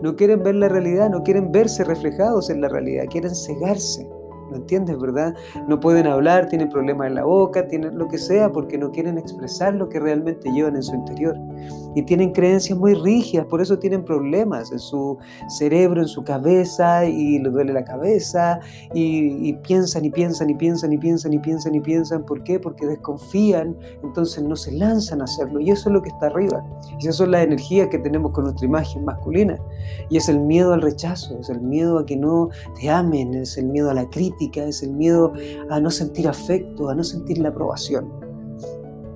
no 0.01 0.15
quieren 0.15 0.43
ver 0.43 0.55
la 0.55 0.69
realidad, 0.69 1.09
no 1.09 1.23
quieren 1.23 1.51
verse 1.51 1.83
reflejados 1.83 2.49
en 2.49 2.61
la 2.61 2.69
realidad, 2.69 3.05
quieren 3.09 3.33
cegarse. 3.35 4.07
¿No 4.53 4.59
entiendes, 4.59 4.99
verdad? 4.99 5.33
No 5.67 5.79
pueden 5.79 6.05
hablar, 6.05 6.47
tienen 6.47 6.69
problemas 6.69 7.07
en 7.07 7.15
la 7.15 7.23
boca, 7.23 7.67
tienen 7.67 7.97
lo 7.97 8.07
que 8.07 8.19
sea, 8.19 8.51
porque 8.51 8.77
no 8.77 8.91
quieren 8.91 9.17
expresar 9.17 9.73
lo 9.73 9.89
que 9.89 9.99
realmente 9.99 10.51
llevan 10.51 10.75
en 10.75 10.83
su 10.83 10.93
interior. 10.93 11.35
Y 11.95 12.03
tienen 12.03 12.33
creencias 12.33 12.77
muy 12.77 12.93
rígidas, 12.93 13.47
por 13.47 13.61
eso 13.61 13.79
tienen 13.79 14.05
problemas 14.05 14.71
en 14.71 14.77
su 14.77 15.17
cerebro, 15.47 16.01
en 16.01 16.07
su 16.07 16.23
cabeza, 16.23 17.05
y 17.05 17.39
les 17.39 17.51
duele 17.51 17.73
la 17.73 17.83
cabeza, 17.83 18.59
y, 18.93 19.53
piensan 19.63 20.05
y 20.05 20.11
piensan 20.11 20.51
y 20.51 20.53
piensan 20.53 20.93
y 20.93 20.97
piensan 20.99 21.33
y 21.33 21.39
piensan 21.39 21.75
y 21.75 21.79
piensan. 21.81 22.23
¿Por 22.23 22.43
qué? 22.43 22.59
Porque 22.59 22.85
desconfían, 22.85 23.75
entonces 24.03 24.43
no 24.43 24.55
se 24.55 24.71
lanzan 24.71 25.21
a 25.21 25.23
hacerlo. 25.23 25.61
Y 25.61 25.71
eso 25.71 25.89
es 25.89 25.93
lo 25.93 26.03
que 26.03 26.09
está 26.09 26.27
arriba. 26.27 26.63
Y 26.99 27.05
esas 27.05 27.15
son 27.15 27.31
las 27.31 27.43
energías 27.43 27.87
que 27.87 27.97
tenemos 27.97 28.33
con 28.33 28.43
nuestra 28.43 28.67
imagen 28.67 29.03
masculina. 29.03 29.57
Y 30.09 30.17
es 30.17 30.29
el 30.29 30.39
miedo 30.39 30.73
al 30.73 30.81
rechazo, 30.83 31.39
es 31.39 31.49
el 31.49 31.61
miedo 31.61 31.97
a 31.97 32.05
que 32.05 32.17
no 32.17 32.49
te 32.79 32.91
amen, 32.91 33.33
es 33.33 33.57
el 33.57 33.65
miedo 33.65 33.89
a 33.89 33.95
la 33.95 34.07
crítica 34.09 34.42
es 34.53 34.83
el 34.83 34.93
miedo 34.93 35.33
a 35.69 35.79
no 35.79 35.89
sentir 35.91 36.27
afecto, 36.27 36.89
a 36.89 36.95
no 36.95 37.03
sentir 37.03 37.37
la 37.37 37.49
aprobación. 37.49 38.09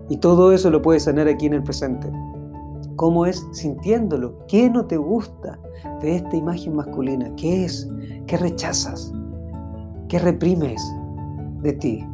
Y 0.10 0.18
todo 0.18 0.52
eso 0.52 0.70
lo 0.70 0.82
puedes 0.82 1.04
sanar 1.04 1.28
aquí 1.28 1.48
en 1.48 1.54
el 1.54 1.64
presente. 1.64 2.12
¿Cómo 2.96 3.26
es 3.26 3.46
sintiéndolo? 3.52 4.46
¿Qué 4.48 4.70
no 4.70 4.86
te 4.86 4.98
gusta 4.98 5.60
de 6.02 6.16
esta 6.16 6.36
imagen 6.36 6.76
masculina? 6.76 7.32
¿Qué 7.36 7.66
es? 7.66 7.88
¿Qué 8.26 8.38
rechazas? 8.38 9.14
¿Qué 10.08 10.20
reprimes 10.20 10.82
de 11.62 11.74
ti? 11.74 12.06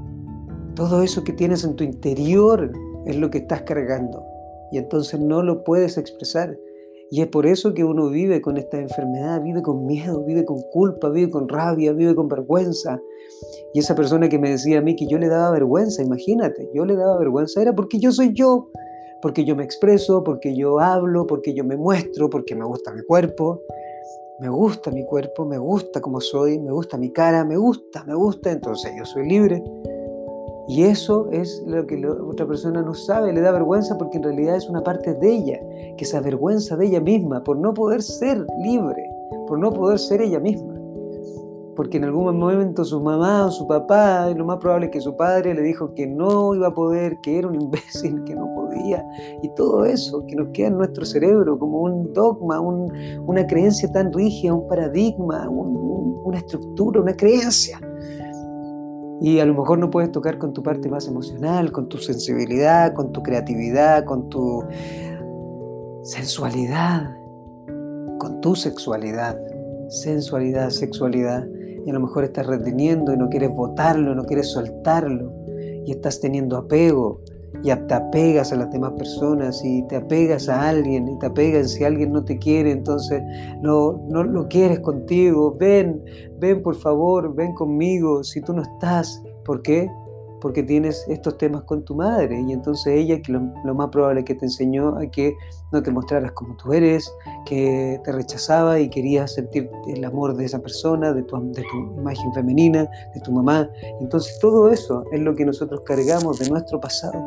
Todo 0.76 1.02
eso 1.04 1.24
que 1.24 1.34
tienes 1.34 1.64
en 1.64 1.76
tu 1.76 1.84
interior 1.84 2.72
es 3.06 3.16
lo 3.16 3.30
que 3.30 3.40
estás 3.40 3.62
cargando 3.62 4.24
y 4.72 4.78
entonces 4.80 5.20
no 5.20 5.44
lo 5.44 5.64
puedes 5.64 5.98
expresar. 6.00 6.58
Y 7.14 7.22
es 7.22 7.28
por 7.28 7.46
eso 7.46 7.76
que 7.76 7.84
uno 7.84 8.10
vive 8.10 8.42
con 8.42 8.58
esta 8.58 8.80
enfermedad, 8.80 9.40
vive 9.44 9.62
con 9.62 9.86
miedo, 9.86 10.24
vive 10.24 10.46
con 10.46 10.60
culpa, 10.72 11.10
vive 11.10 11.30
con 11.30 11.48
rabia, 11.48 11.94
vive 11.94 12.16
con 12.16 12.28
vergüenza. 12.28 13.00
Y 13.72 13.78
esa 13.82 13.94
persona 13.94 14.30
que 14.30 14.40
me 14.40 14.50
decía 14.50 14.80
a 14.80 14.82
mí 14.82 14.96
que 14.96 15.06
yo 15.06 15.20
le 15.20 15.28
daba 15.28 15.52
vergüenza, 15.52 16.02
imagínate, 16.02 16.68
yo 16.74 16.86
le 16.86 16.96
daba 16.96 17.20
vergüenza, 17.20 17.62
era 17.62 17.76
porque 17.76 18.00
yo 18.00 18.12
soy 18.12 18.34
yo, 18.34 18.68
porque 19.22 19.46
yo 19.46 19.56
me 19.56 19.64
expreso, 19.64 20.24
porque 20.24 20.56
yo 20.56 20.80
hablo, 20.80 21.28
porque 21.28 21.54
yo 21.54 21.64
me 21.64 21.78
muestro, 21.78 22.32
porque 22.32 22.56
me 22.56 22.66
gusta 22.66 22.92
mi 22.92 23.04
cuerpo. 23.04 23.62
Me 24.40 24.50
gusta 24.50 24.90
mi 24.90 25.06
cuerpo, 25.06 25.46
me 25.46 25.60
gusta 25.60 26.02
como 26.02 26.20
soy, 26.20 26.58
me 26.58 26.72
gusta 26.72 26.98
mi 26.98 27.12
cara, 27.14 27.46
me 27.46 27.58
gusta, 27.58 28.04
me 28.06 28.16
gusta, 28.16 28.52
entonces 28.52 28.92
yo 28.98 29.06
soy 29.06 29.30
libre. 29.30 29.64
Y 30.68 30.84
eso 30.84 31.28
es 31.32 31.62
lo 31.68 31.86
que 31.86 32.06
otra 32.08 32.48
persona 32.48 32.82
no 32.82 32.94
sabe, 32.94 33.34
le 33.34 33.42
da 33.42 33.52
vergüenza 33.52 33.98
porque 33.98 34.18
en 34.18 34.24
realidad 34.24 34.56
es 34.56 34.70
una 34.70 34.82
parte 34.82 35.14
de 35.14 35.30
ella, 35.30 35.60
que 35.98 36.06
se 36.06 36.16
avergüenza 36.16 36.78
de 36.78 36.86
ella 36.86 37.02
misma 37.02 37.44
por 37.44 37.58
no 37.58 37.74
poder 37.74 38.02
ser 38.02 38.46
libre, 38.64 39.10
por 39.48 39.60
no 39.60 39.72
poder 39.72 40.00
ser 40.00 40.22
ella 40.22 40.40
misma. 40.40 40.74
Porque 41.76 41.98
en 41.98 42.06
algún 42.06 42.38
momento 42.38 42.86
su 42.86 43.02
mamá 43.02 43.48
o 43.48 43.52
su 43.52 43.68
papá, 43.68 44.30
y 44.32 44.36
lo 44.36 44.46
más 44.46 44.60
probable 44.60 44.86
es 44.86 44.92
que 44.92 45.02
su 45.02 45.18
padre 45.18 45.54
le 45.54 45.64
dijo 45.64 45.94
que 45.96 46.08
no 46.08 46.56
iba 46.56 46.68
a 46.68 46.74
poder, 46.74 47.18
que 47.24 47.40
era 47.40 47.48
un 47.48 47.56
imbécil, 47.62 48.24
que 48.24 48.36
no 48.36 48.48
podía. 48.56 49.06
Y 49.42 49.50
todo 49.56 49.84
eso 49.84 50.26
que 50.28 50.36
nos 50.36 50.48
queda 50.50 50.68
en 50.68 50.78
nuestro 50.78 51.04
cerebro 51.04 51.60
como 51.60 51.82
un 51.82 52.14
dogma, 52.14 52.62
una 52.62 53.48
creencia 53.48 53.92
tan 53.92 54.14
rígida, 54.14 54.54
un 54.54 54.68
paradigma, 54.68 55.50
una 55.50 56.38
estructura, 56.38 57.02
una 57.02 57.16
creencia 57.16 57.82
y 59.22 59.40
a 59.40 59.46
lo 59.46 59.54
mejor 59.54 59.80
no 59.80 59.90
puedes 59.90 60.12
tocar 60.12 60.38
con 60.38 60.54
tu 60.54 60.64
parte 60.64 60.90
más 60.90 61.08
emocional, 61.08 61.72
con 61.72 61.88
tu 61.88 61.98
sensibilidad, 61.98 62.94
con 62.94 63.12
tu 63.12 63.24
creatividad, 63.24 64.04
con 64.06 64.30
tu 64.30 64.64
sensualidad, 66.04 67.16
con 68.20 68.42
tu 68.42 68.56
sexualidad, 68.56 69.40
sensualidad, 69.90 70.70
sexualidad. 70.70 71.48
Y 71.86 71.90
a 71.90 71.94
lo 71.94 72.00
mejor 72.00 72.24
estás 72.24 72.48
reteniendo 72.48 73.14
y 73.14 73.18
no 73.18 73.30
quieres 73.30 73.52
botarlo, 73.52 74.16
no 74.16 74.26
quieres 74.26 74.48
soltarlo 74.52 75.32
y 75.86 75.92
estás 75.92 76.20
teniendo 76.20 76.58
apego 76.58 77.22
y 77.62 77.74
te 77.88 77.94
apegas 77.94 78.52
a 78.52 78.56
las 78.56 78.72
demás 78.72 78.94
personas 78.94 79.64
y 79.64 79.84
te 79.88 79.98
apegas 79.98 80.50
a 80.50 80.70
alguien 80.70 81.08
y 81.08 81.20
te 81.20 81.28
apegas 81.28 81.72
si 81.72 81.84
alguien 81.84 82.12
no 82.12 82.24
te 82.24 82.38
quiere, 82.40 82.72
entonces 82.72 83.22
no, 83.62 84.02
no 84.10 84.24
lo 84.24 84.48
quieres 84.48 84.80
contigo, 84.80 85.56
ven, 85.60 86.04
ven 86.40 86.64
por 86.64 86.76
favor, 86.76 87.34
ven 87.36 87.54
conmigo, 87.54 88.24
si 88.24 88.42
tú 88.42 88.54
no 88.54 88.64
estás, 88.64 89.22
¿por 89.46 89.62
qué? 89.62 89.88
Porque 90.44 90.62
tienes 90.62 91.06
estos 91.08 91.38
temas 91.38 91.64
con 91.64 91.86
tu 91.86 91.96
madre 91.96 92.38
y 92.38 92.52
entonces 92.52 92.88
ella 92.88 93.22
que 93.22 93.32
lo, 93.32 93.74
más 93.74 93.88
probable 93.88 94.26
que 94.26 94.36
te 94.36 94.44
enseñó 94.44 94.98
a 94.98 95.08
que 95.08 95.34
no 95.72 95.82
te 95.82 95.90
mostraras 95.90 96.34
como 96.34 96.58
tú 96.58 96.74
eres, 96.74 97.10
que 97.46 98.02
te 98.04 98.12
rechazaba 98.12 98.78
y 98.78 98.90
querías 98.90 99.34
sentir 99.34 99.72
el 99.88 100.04
amor 100.04 100.36
de 100.36 100.44
esa 100.44 100.60
persona, 100.60 101.14
de 101.14 101.24
tu, 101.24 101.38
de 101.54 101.62
tu 101.64 101.98
imagen 101.98 102.34
femenina, 102.34 102.90
de 103.16 103.22
tu 103.22 103.32
mamá. 103.32 103.70
Entonces 104.02 104.38
todo 104.42 104.70
eso 104.70 105.06
es 105.14 105.22
lo 105.22 105.34
que 105.34 105.46
nosotros 105.46 105.80
cargamos 105.86 106.40
de 106.40 106.50
nuestro 106.50 106.78
pasado. 106.82 107.24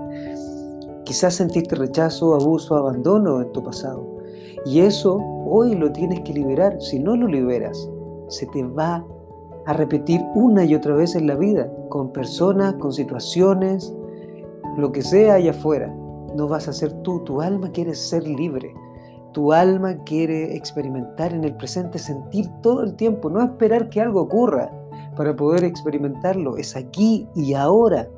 Quizás 1.06 1.36
sentiste 1.36 1.74
rechazo, 1.74 2.34
abuso, 2.34 2.76
abandono 2.76 3.40
en 3.40 3.50
tu 3.52 3.62
pasado. 3.62 4.06
Y 4.66 4.80
eso 4.80 5.16
hoy 5.46 5.74
lo 5.74 5.90
tienes 5.90 6.20
que 6.20 6.34
liberar. 6.34 6.76
Si 6.82 6.98
no 6.98 7.16
lo 7.16 7.26
liberas, 7.26 7.88
se 8.28 8.44
te 8.48 8.62
va 8.62 9.02
a 9.66 9.72
repetir 9.72 10.20
una 10.34 10.64
y 10.64 10.74
otra 10.74 10.94
vez 10.94 11.14
en 11.14 11.26
la 11.26 11.34
vida, 11.34 11.70
con 11.88 12.12
personas, 12.12 12.74
con 12.74 12.92
situaciones, 12.92 13.92
lo 14.76 14.92
que 14.92 15.02
sea 15.02 15.34
allá 15.34 15.50
afuera. 15.50 15.94
No 16.36 16.48
vas 16.48 16.68
a 16.68 16.72
ser 16.72 16.92
tú, 17.02 17.20
tu 17.24 17.40
alma 17.40 17.70
quiere 17.70 17.94
ser 17.94 18.26
libre. 18.26 18.74
Tu 19.32 19.52
alma 19.52 19.96
quiere 20.04 20.56
experimentar 20.56 21.34
en 21.34 21.44
el 21.44 21.54
presente, 21.56 21.98
sentir 21.98 22.48
todo 22.62 22.82
el 22.82 22.94
tiempo, 22.94 23.28
no 23.28 23.42
esperar 23.42 23.90
que 23.90 24.00
algo 24.00 24.22
ocurra 24.22 24.70
para 25.16 25.34
poder 25.34 25.64
experimentarlo. 25.64 26.56
Es 26.56 26.76
aquí 26.76 27.28
y 27.34 27.54
ahora. 27.54 28.08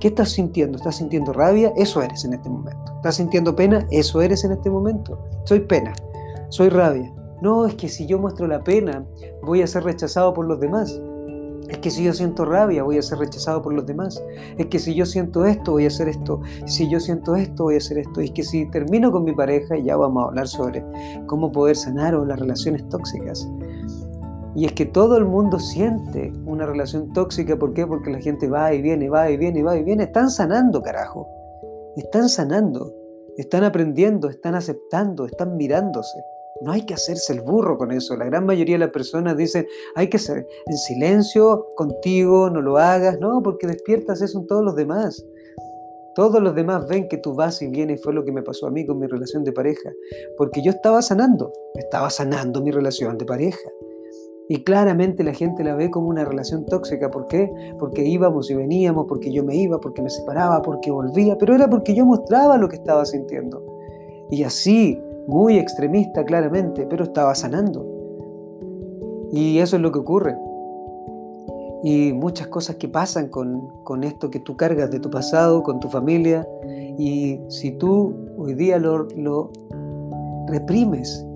¿Qué 0.00 0.08
estás 0.08 0.30
sintiendo? 0.30 0.78
¿Estás 0.78 0.96
sintiendo 0.96 1.32
rabia? 1.32 1.72
Eso 1.76 2.02
eres 2.02 2.24
en 2.24 2.34
este 2.34 2.48
momento. 2.48 2.92
¿Estás 2.96 3.16
sintiendo 3.16 3.54
pena? 3.54 3.86
Eso 3.90 4.22
eres 4.22 4.44
en 4.44 4.52
este 4.52 4.70
momento. 4.70 5.18
Soy 5.44 5.60
pena. 5.60 5.92
Soy 6.48 6.68
rabia. 6.68 7.12
No, 7.42 7.66
es 7.66 7.74
que 7.74 7.88
si 7.88 8.06
yo 8.06 8.20
muestro 8.20 8.46
la 8.46 8.62
pena, 8.62 9.04
voy 9.42 9.62
a 9.62 9.66
ser 9.66 9.82
rechazado 9.82 10.32
por 10.32 10.46
los 10.46 10.60
demás. 10.60 10.96
Es 11.68 11.78
que 11.78 11.90
si 11.90 12.04
yo 12.04 12.12
siento 12.12 12.44
rabia, 12.44 12.84
voy 12.84 12.98
a 12.98 13.02
ser 13.02 13.18
rechazado 13.18 13.60
por 13.62 13.72
los 13.74 13.84
demás. 13.84 14.22
Es 14.58 14.66
que 14.66 14.78
si 14.78 14.94
yo 14.94 15.04
siento 15.04 15.44
esto, 15.44 15.72
voy 15.72 15.84
a 15.84 15.88
hacer 15.88 16.08
esto. 16.08 16.40
Si 16.66 16.88
yo 16.88 17.00
siento 17.00 17.34
esto, 17.34 17.64
voy 17.64 17.74
a 17.74 17.78
hacer 17.78 17.98
esto. 17.98 18.20
Es 18.20 18.30
que 18.30 18.44
si 18.44 18.70
termino 18.70 19.10
con 19.10 19.24
mi 19.24 19.32
pareja, 19.32 19.76
ya 19.76 19.96
vamos 19.96 20.22
a 20.22 20.26
hablar 20.28 20.46
sobre 20.46 20.84
cómo 21.26 21.50
poder 21.50 21.74
sanar 21.74 22.14
las 22.14 22.38
relaciones 22.38 22.88
tóxicas. 22.88 23.50
Y 24.54 24.64
es 24.64 24.72
que 24.74 24.86
todo 24.86 25.16
el 25.16 25.24
mundo 25.24 25.58
siente 25.58 26.32
una 26.46 26.64
relación 26.64 27.12
tóxica. 27.12 27.56
¿Por 27.58 27.74
qué? 27.74 27.88
Porque 27.88 28.12
la 28.12 28.20
gente 28.20 28.48
va 28.48 28.72
y 28.72 28.80
viene, 28.80 29.08
va 29.08 29.28
y 29.28 29.36
viene, 29.36 29.64
va 29.64 29.76
y 29.76 29.82
viene. 29.82 30.04
Están 30.04 30.30
sanando, 30.30 30.80
carajo. 30.80 31.26
Están 31.96 32.28
sanando. 32.28 32.94
Están 33.36 33.64
aprendiendo, 33.64 34.28
están 34.28 34.54
aceptando, 34.54 35.26
están 35.26 35.56
mirándose. 35.56 36.22
No 36.62 36.72
hay 36.72 36.86
que 36.86 36.94
hacerse 36.94 37.32
el 37.32 37.40
burro 37.40 37.76
con 37.76 37.90
eso. 37.90 38.16
La 38.16 38.26
gran 38.26 38.46
mayoría 38.46 38.76
de 38.76 38.80
las 38.80 38.90
personas 38.90 39.36
dicen, 39.36 39.66
hay 39.94 40.08
que 40.08 40.18
ser 40.18 40.46
en 40.66 40.76
silencio, 40.76 41.66
contigo, 41.76 42.50
no 42.50 42.60
lo 42.60 42.78
hagas. 42.78 43.18
No, 43.18 43.42
porque 43.42 43.66
despiertas 43.66 44.22
eso 44.22 44.38
en 44.38 44.46
todos 44.46 44.64
los 44.64 44.76
demás. 44.76 45.24
Todos 46.14 46.42
los 46.42 46.54
demás 46.54 46.86
ven 46.88 47.08
que 47.08 47.16
tú 47.16 47.34
vas 47.34 47.62
y 47.62 47.68
vienes, 47.68 48.02
fue 48.02 48.12
lo 48.12 48.24
que 48.24 48.32
me 48.32 48.42
pasó 48.42 48.66
a 48.66 48.70
mí 48.70 48.86
con 48.86 48.98
mi 48.98 49.06
relación 49.06 49.44
de 49.44 49.52
pareja. 49.52 49.90
Porque 50.36 50.62
yo 50.62 50.70
estaba 50.70 51.02
sanando, 51.02 51.52
estaba 51.74 52.10
sanando 52.10 52.62
mi 52.62 52.70
relación 52.70 53.18
de 53.18 53.24
pareja. 53.24 53.68
Y 54.48 54.62
claramente 54.64 55.24
la 55.24 55.32
gente 55.32 55.64
la 55.64 55.74
ve 55.74 55.90
como 55.90 56.08
una 56.08 56.24
relación 56.24 56.66
tóxica. 56.66 57.10
¿Por 57.10 57.26
qué? 57.26 57.50
Porque 57.78 58.04
íbamos 58.04 58.50
y 58.50 58.54
veníamos, 58.54 59.06
porque 59.08 59.32
yo 59.32 59.42
me 59.42 59.56
iba, 59.56 59.80
porque 59.80 60.02
me 60.02 60.10
separaba, 60.10 60.60
porque 60.62 60.90
volvía, 60.90 61.38
pero 61.38 61.54
era 61.54 61.70
porque 61.70 61.94
yo 61.94 62.04
mostraba 62.04 62.58
lo 62.58 62.68
que 62.68 62.76
estaba 62.76 63.06
sintiendo. 63.06 63.64
Y 64.30 64.44
así 64.44 65.00
muy 65.26 65.58
extremista 65.58 66.24
claramente, 66.24 66.86
pero 66.86 67.04
estaba 67.04 67.34
sanando. 67.34 67.86
Y 69.32 69.58
eso 69.58 69.76
es 69.76 69.82
lo 69.82 69.92
que 69.92 69.98
ocurre. 69.98 70.36
Y 71.84 72.12
muchas 72.12 72.46
cosas 72.46 72.76
que 72.76 72.88
pasan 72.88 73.28
con, 73.28 73.68
con 73.82 74.04
esto 74.04 74.30
que 74.30 74.38
tú 74.38 74.56
cargas 74.56 74.90
de 74.90 75.00
tu 75.00 75.10
pasado, 75.10 75.62
con 75.62 75.80
tu 75.80 75.88
familia. 75.88 76.46
Y 76.98 77.40
si 77.48 77.72
tú 77.72 78.14
hoy 78.36 78.54
día 78.54 78.78
lo, 78.78 79.08
lo 79.16 79.50
reprimes 80.46 81.26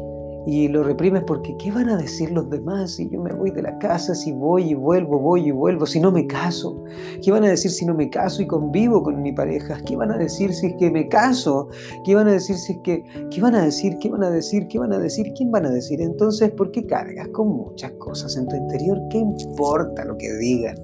y 0.47 0.69
lo 0.69 0.85
reprimes 0.85 1.25
porque 1.25 1.57
¿qué 1.59 1.73
van 1.73 1.88
a 1.88 1.97
decir 1.97 2.31
los 2.31 2.49
demás 2.49 2.92
si 2.92 3.11
yo 3.11 3.20
me 3.20 3.33
voy 3.33 3.51
de 3.51 3.62
la 3.62 3.77
casa, 3.79 4.14
si 4.14 4.33
voy 4.33 4.70
y 4.70 4.75
vuelvo, 4.75 5.18
voy 5.18 5.49
y 5.49 5.51
vuelvo, 5.51 5.87
si 5.87 5.99
no 5.99 6.12
me 6.12 6.27
caso? 6.29 6.85
¿Qué 7.20 7.33
van 7.33 7.42
a 7.42 7.49
decir 7.49 7.73
si 7.73 7.85
no 7.85 7.94
me 7.94 8.09
caso 8.09 8.42
y 8.42 8.47
convivo 8.47 9.03
con 9.03 9.20
mi 9.23 9.33
pareja? 9.33 9.79
¿Qué 9.85 9.97
van 9.97 10.12
a 10.12 10.18
decir 10.18 10.55
si 10.55 10.68
es 10.68 10.75
que 10.79 10.90
me 10.90 11.09
caso? 11.09 11.68
¿Qué 12.05 12.14
van 12.14 12.29
a 12.29 12.33
decir 12.33 12.57
si 12.57 12.75
es 12.75 12.79
que 12.85 13.03
qué 13.29 13.40
van 13.40 13.57
a 13.57 13.64
decir? 13.64 13.99
¿Qué 13.99 14.09
van 14.09 14.23
a 14.23 14.31
decir? 14.31 14.68
¿Qué 14.68 14.79
van 14.79 14.92
a 14.92 14.99
decir? 14.99 15.33
¿Quién 15.35 15.51
van 15.51 15.66
a 15.66 15.70
decir? 15.70 16.01
Entonces, 16.01 16.53
¿por 16.53 16.70
qué 16.70 16.87
cargas 16.87 17.27
con 17.29 17.49
muchas 17.49 17.90
cosas 17.92 18.37
en 18.37 18.47
tu 18.47 18.55
interior? 18.55 19.01
¿Qué 19.11 19.18
importa 19.18 20.05
lo 20.05 20.16
que 20.16 20.33
digan? 20.35 20.77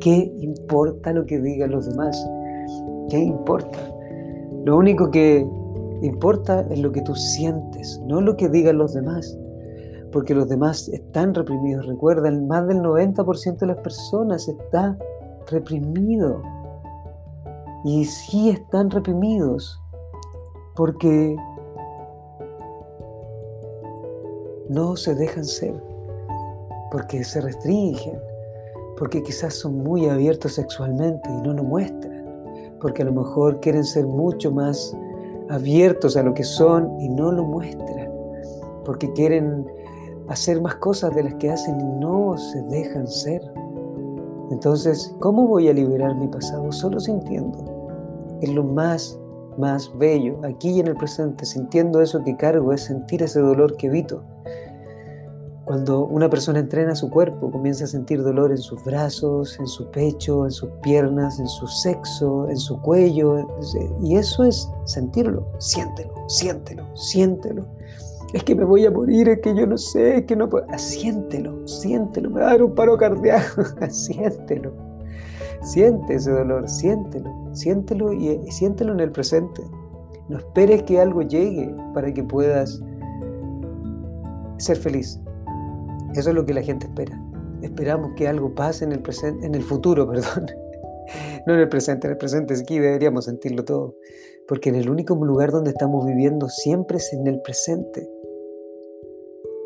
¿Qué 0.00 0.32
importa 0.38 1.12
lo 1.12 1.26
que 1.26 1.40
digan 1.40 1.72
los 1.72 1.88
demás? 1.88 2.16
¿Qué 3.08 3.18
importa? 3.18 3.78
Lo 4.64 4.76
único 4.76 5.10
que 5.10 5.44
Importa 6.02 6.66
es 6.70 6.78
lo 6.78 6.92
que 6.92 7.02
tú 7.02 7.14
sientes, 7.14 8.00
no 8.06 8.20
lo 8.20 8.36
que 8.36 8.48
digan 8.48 8.78
los 8.78 8.94
demás, 8.94 9.36
porque 10.12 10.34
los 10.34 10.48
demás 10.48 10.88
están 10.88 11.34
reprimidos. 11.34 11.86
Recuerda, 11.86 12.30
más 12.30 12.66
del 12.66 12.78
90% 12.78 13.58
de 13.58 13.66
las 13.66 13.78
personas 13.78 14.48
está 14.48 14.96
reprimido. 15.50 16.42
Y 17.84 18.04
sí 18.04 18.50
están 18.50 18.90
reprimidos 18.90 19.80
porque 20.74 21.36
no 24.68 24.96
se 24.96 25.14
dejan 25.14 25.44
ser, 25.44 25.74
porque 26.90 27.24
se 27.24 27.40
restringen, 27.40 28.20
porque 28.96 29.22
quizás 29.22 29.54
son 29.54 29.78
muy 29.78 30.08
abiertos 30.08 30.52
sexualmente 30.52 31.28
y 31.28 31.42
no 31.42 31.52
lo 31.52 31.64
muestran, 31.64 32.76
porque 32.80 33.02
a 33.02 33.06
lo 33.06 33.12
mejor 33.12 33.60
quieren 33.60 33.84
ser 33.84 34.06
mucho 34.06 34.52
más 34.52 34.96
abiertos 35.50 36.16
a 36.16 36.22
lo 36.22 36.32
que 36.32 36.44
son 36.44 36.98
y 37.00 37.08
no 37.08 37.32
lo 37.32 37.44
muestran, 37.44 38.10
porque 38.84 39.12
quieren 39.12 39.66
hacer 40.28 40.60
más 40.60 40.76
cosas 40.76 41.14
de 41.14 41.24
las 41.24 41.34
que 41.34 41.50
hacen 41.50 41.78
y 41.80 41.84
no 42.00 42.38
se 42.38 42.62
dejan 42.62 43.06
ser. 43.08 43.42
Entonces, 44.50 45.14
¿cómo 45.18 45.46
voy 45.46 45.68
a 45.68 45.72
liberar 45.72 46.14
mi 46.14 46.28
pasado? 46.28 46.70
Solo 46.72 47.00
sintiendo. 47.00 48.38
Es 48.40 48.48
lo 48.52 48.64
más, 48.64 49.18
más 49.58 49.90
bello, 49.98 50.38
aquí 50.44 50.70
y 50.70 50.80
en 50.80 50.88
el 50.88 50.96
presente, 50.96 51.44
sintiendo 51.44 52.00
eso 52.00 52.22
que 52.24 52.36
cargo, 52.36 52.72
es 52.72 52.82
sentir 52.82 53.22
ese 53.22 53.40
dolor 53.40 53.76
que 53.76 53.88
evito. 53.88 54.22
Cuando 55.70 56.04
una 56.04 56.28
persona 56.28 56.58
entrena 56.58 56.96
su 56.96 57.08
cuerpo, 57.08 57.48
comienza 57.48 57.84
a 57.84 57.86
sentir 57.86 58.24
dolor 58.24 58.50
en 58.50 58.58
sus 58.58 58.82
brazos, 58.82 59.56
en 59.60 59.68
su 59.68 59.88
pecho, 59.92 60.44
en 60.44 60.50
sus 60.50 60.68
piernas, 60.82 61.38
en 61.38 61.46
su 61.46 61.68
sexo, 61.68 62.48
en 62.48 62.56
su 62.56 62.80
cuello. 62.80 63.46
Y 64.02 64.16
eso 64.16 64.42
es 64.42 64.68
sentirlo. 64.84 65.46
Siéntelo, 65.58 66.12
siéntelo, 66.26 66.84
siéntelo. 66.96 67.66
Es 68.32 68.42
que 68.42 68.56
me 68.56 68.64
voy 68.64 68.84
a 68.84 68.90
morir, 68.90 69.28
es 69.28 69.38
que 69.42 69.54
yo 69.54 69.64
no 69.64 69.78
sé, 69.78 70.16
es 70.16 70.24
que 70.24 70.34
no 70.34 70.48
puedo. 70.48 70.66
Siéntelo, 70.76 71.64
siéntelo. 71.68 72.30
Me 72.30 72.40
va 72.40 72.48
a 72.48 72.50
dar 72.50 72.64
un 72.64 72.74
paro 72.74 72.98
cardíaco. 72.98 73.62
siéntelo. 73.90 74.72
Siente 75.62 76.16
ese 76.16 76.32
dolor, 76.32 76.68
siéntelo. 76.68 77.32
Siéntelo 77.52 78.12
y 78.12 78.50
siéntelo 78.50 78.92
en 78.92 78.98
el 78.98 79.12
presente. 79.12 79.62
No 80.28 80.38
esperes 80.38 80.82
que 80.82 81.00
algo 81.00 81.22
llegue 81.22 81.72
para 81.94 82.12
que 82.12 82.24
puedas 82.24 82.82
ser 84.58 84.76
feliz. 84.76 85.20
Eso 86.14 86.30
es 86.30 86.34
lo 86.34 86.44
que 86.44 86.54
la 86.54 86.62
gente 86.62 86.86
espera. 86.86 87.18
Esperamos 87.62 88.12
que 88.16 88.26
algo 88.26 88.54
pase 88.54 88.84
en 88.84 88.92
el, 88.92 89.00
presente, 89.00 89.46
en 89.46 89.54
el 89.54 89.62
futuro, 89.62 90.08
perdón. 90.10 90.46
No 91.46 91.54
en 91.54 91.60
el 91.60 91.68
presente, 91.68 92.06
en 92.06 92.12
el 92.12 92.18
presente 92.18 92.56
sí 92.56 92.78
deberíamos 92.78 93.24
sentirlo 93.24 93.64
todo. 93.64 93.96
Porque 94.48 94.68
en 94.68 94.76
el 94.76 94.90
único 94.90 95.14
lugar 95.14 95.52
donde 95.52 95.70
estamos 95.70 96.06
viviendo 96.06 96.48
siempre 96.48 96.98
es 96.98 97.12
en 97.12 97.26
el 97.26 97.40
presente. 97.42 98.08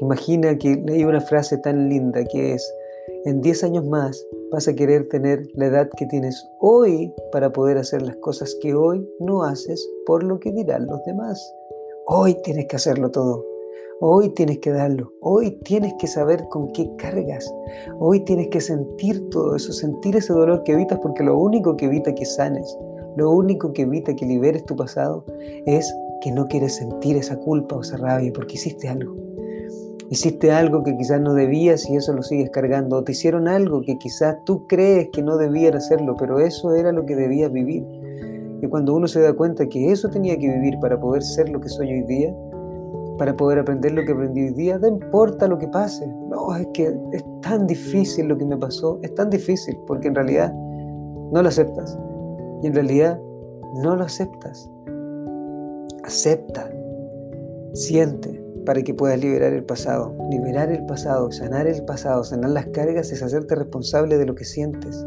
Imagina 0.01 0.59
que 0.59 0.77
leí 0.77 1.05
una 1.05 1.21
frase 1.21 1.59
tan 1.59 1.89
linda 1.89 2.25
que 2.25 2.55
es, 2.55 2.75
en 3.25 3.41
10 3.41 3.65
años 3.65 3.87
más 3.87 4.27
vas 4.51 4.69
a 4.69 4.75
querer 4.75 5.09
tener 5.09 5.47
la 5.55 5.67
edad 5.67 5.89
que 5.97 6.07
tienes 6.07 6.47
hoy 6.61 7.13
para 7.33 7.53
poder 7.53 7.79
hacer 7.79 8.03
las 8.03 8.17
cosas 8.17 8.57
que 8.61 8.75
hoy 8.75 9.09
no 9.19 9.45
haces 9.45 9.89
por 10.07 10.23
lo 10.23 10.39
que 10.39 10.53
dirán 10.53 10.87
los 10.87 11.03
demás. 11.05 11.55
Hoy 12.07 12.37
tienes 12.43 12.67
que 12.67 12.77
hacerlo 12.77 13.11
todo. 13.11 13.54
Hoy 14.01 14.31
tienes 14.31 14.59
que 14.59 14.71
darlo, 14.71 15.13
hoy 15.21 15.53
tienes 15.65 15.95
que 16.01 16.09
saber 16.09 16.49
con 16.49 16.73
qué 16.73 16.91
cargas, 16.97 17.49
hoy 18.01 18.25
tienes 18.25 18.49
que 18.49 18.61
sentir 18.61 19.29
todo 19.31 19.55
eso, 19.55 19.73
sentir 19.73 20.17
ese 20.17 20.33
dolor 20.33 20.65
que 20.65 20.73
evitas, 20.73 20.99
porque 20.99 21.23
lo 21.23 21.39
único 21.39 21.77
que 21.77 21.85
evita 21.85 22.13
que 22.13 22.25
sanes, 22.25 22.77
lo 23.17 23.31
único 23.31 23.73
que 23.73 23.83
evita 23.83 24.17
que 24.17 24.27
liberes 24.27 24.65
tu 24.65 24.75
pasado 24.75 25.25
es 25.67 25.95
que 26.23 26.33
no 26.33 26.49
quieres 26.49 26.75
sentir 26.75 27.17
esa 27.17 27.37
culpa 27.39 27.77
o 27.77 27.83
esa 27.83 27.97
rabia 27.97 28.33
porque 28.35 28.55
hiciste 28.55 28.89
algo. 28.89 29.15
Hiciste 30.11 30.51
algo 30.51 30.83
que 30.83 30.97
quizás 30.97 31.21
no 31.21 31.33
debías 31.33 31.89
y 31.89 31.97
eso 31.97 32.13
lo 32.13 32.23
sigues 32.23 32.51
cargando. 32.51 32.97
O 32.97 33.05
te 33.05 33.13
hicieron 33.13 33.49
algo 33.49 33.81
que 33.83 33.97
quizás 33.99 34.37
tú 34.45 34.67
crees 34.67 35.09
que 35.13 35.23
no 35.23 35.39
debías 35.39 35.75
hacerlo, 35.75 36.17
pero 36.19 36.41
eso 36.41 36.75
era 36.75 36.93
lo 36.93 37.07
que 37.07 37.17
debías 37.17 37.51
vivir. 37.51 37.85
Y 38.61 38.69
cuando 38.69 38.95
uno 38.95 39.09
se 39.09 39.21
da 39.21 39.33
cuenta 39.33 39.69
que 39.69 39.93
eso 39.93 40.11
tenía 40.11 40.39
que 40.39 40.49
vivir 40.49 40.79
para 40.81 41.01
poder 41.01 41.23
ser 41.23 41.49
lo 41.49 41.61
que 41.61 41.69
soy 41.69 41.93
hoy 41.93 42.03
día, 42.03 42.35
para 43.19 43.37
poder 43.37 43.59
aprender 43.59 43.93
lo 43.93 44.05
que 44.05 44.13
aprendí 44.13 44.43
hoy 44.43 44.55
día, 44.55 44.79
no 44.79 44.89
importa 44.89 45.47
lo 45.47 45.59
que 45.59 45.69
pase. 45.69 46.07
No, 46.29 46.55
es 46.57 46.67
que 46.75 46.95
es 47.13 47.25
tan 47.43 47.67
difícil 47.67 48.27
lo 48.27 48.37
que 48.37 48.45
me 48.45 48.57
pasó, 48.57 48.99
es 49.03 49.15
tan 49.15 49.31
difícil, 49.31 49.77
porque 49.87 50.09
en 50.09 50.15
realidad 50.15 50.53
no 51.33 51.43
lo 51.43 51.49
aceptas. 51.49 51.99
Y 52.63 52.67
en 52.67 52.75
realidad 52.75 53.21
no 53.83 53.97
lo 53.97 54.05
aceptas. 54.05 54.71
Acepta, 56.03 56.71
siente 57.73 58.45
para 58.65 58.83
que 58.83 58.95
puedas 58.95 59.19
liberar 59.19 59.53
el 59.53 59.65
pasado. 59.65 60.15
Liberar 60.31 60.71
el 60.71 60.85
pasado, 60.87 61.31
sanar 61.31 61.67
el 61.67 61.85
pasado, 61.85 62.25
sanar 62.25 62.51
las 62.51 62.67
cargas 62.67 63.13
es 63.13 63.23
hacerte 63.23 63.55
responsable 63.55 64.19
de 64.19 64.27
lo 64.27 64.35
que 64.35 64.45
sientes. 64.45 65.05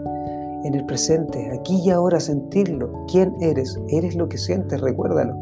En 0.63 0.73
el 0.73 0.85
presente, 0.85 1.51
aquí 1.51 1.81
y 1.83 1.89
ahora 1.89 2.19
sentirlo. 2.19 3.05
¿Quién 3.11 3.33
eres? 3.41 3.79
Eres 3.89 4.15
lo 4.15 4.27
que 4.27 4.37
sientes, 4.37 4.81
recuérdalo. 4.81 5.35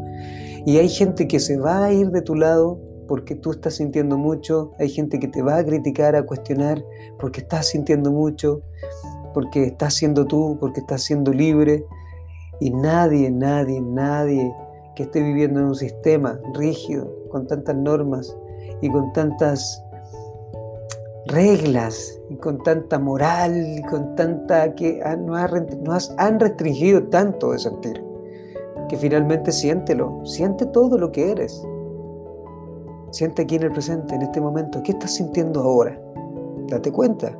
Y 0.66 0.78
hay 0.78 0.88
gente 0.88 1.26
que 1.28 1.40
se 1.40 1.58
va 1.58 1.84
a 1.84 1.92
ir 1.92 2.10
de 2.10 2.20
tu 2.20 2.34
lado 2.34 2.78
porque 3.06 3.36
tú 3.36 3.52
estás 3.52 3.76
sintiendo 3.76 4.18
mucho, 4.18 4.72
hay 4.78 4.88
gente 4.88 5.20
que 5.20 5.28
te 5.28 5.40
va 5.40 5.58
a 5.58 5.64
criticar, 5.64 6.16
a 6.16 6.26
cuestionar 6.26 6.84
porque 7.20 7.40
estás 7.40 7.68
sintiendo 7.68 8.10
mucho, 8.10 8.62
porque 9.32 9.64
estás 9.66 9.94
siendo 9.94 10.26
tú, 10.26 10.58
porque 10.58 10.80
estás 10.80 11.02
siendo 11.02 11.32
libre. 11.32 11.84
Y 12.60 12.70
nadie, 12.70 13.30
nadie, 13.30 13.80
nadie 13.80 14.52
que 14.96 15.04
esté 15.04 15.22
viviendo 15.22 15.60
en 15.60 15.66
un 15.66 15.74
sistema 15.74 16.40
rígido, 16.54 17.14
con 17.30 17.46
tantas 17.46 17.76
normas 17.76 18.36
y 18.80 18.90
con 18.90 19.12
tantas 19.12 19.82
reglas 21.26 22.18
y 22.30 22.36
con 22.36 22.62
tanta 22.62 22.98
moral 22.98 23.54
y 23.56 23.82
con 23.82 24.14
tanta 24.16 24.74
que 24.74 25.00
nos, 25.82 26.12
han 26.18 26.40
restringido 26.40 27.04
tanto 27.04 27.52
de 27.52 27.58
sentir, 27.58 28.02
que 28.88 28.96
finalmente 28.96 29.52
siéntelo, 29.52 30.24
siente 30.24 30.66
todo 30.66 30.98
lo 30.98 31.12
que 31.12 31.30
eres. 31.30 31.66
Siente 33.10 33.42
aquí 33.42 33.56
en 33.56 33.64
el 33.64 33.72
presente, 33.72 34.14
en 34.14 34.22
este 34.22 34.40
momento, 34.40 34.82
¿qué 34.82 34.92
estás 34.92 35.14
sintiendo 35.14 35.60
ahora? 35.60 35.98
Date 36.68 36.92
cuenta. 36.92 37.36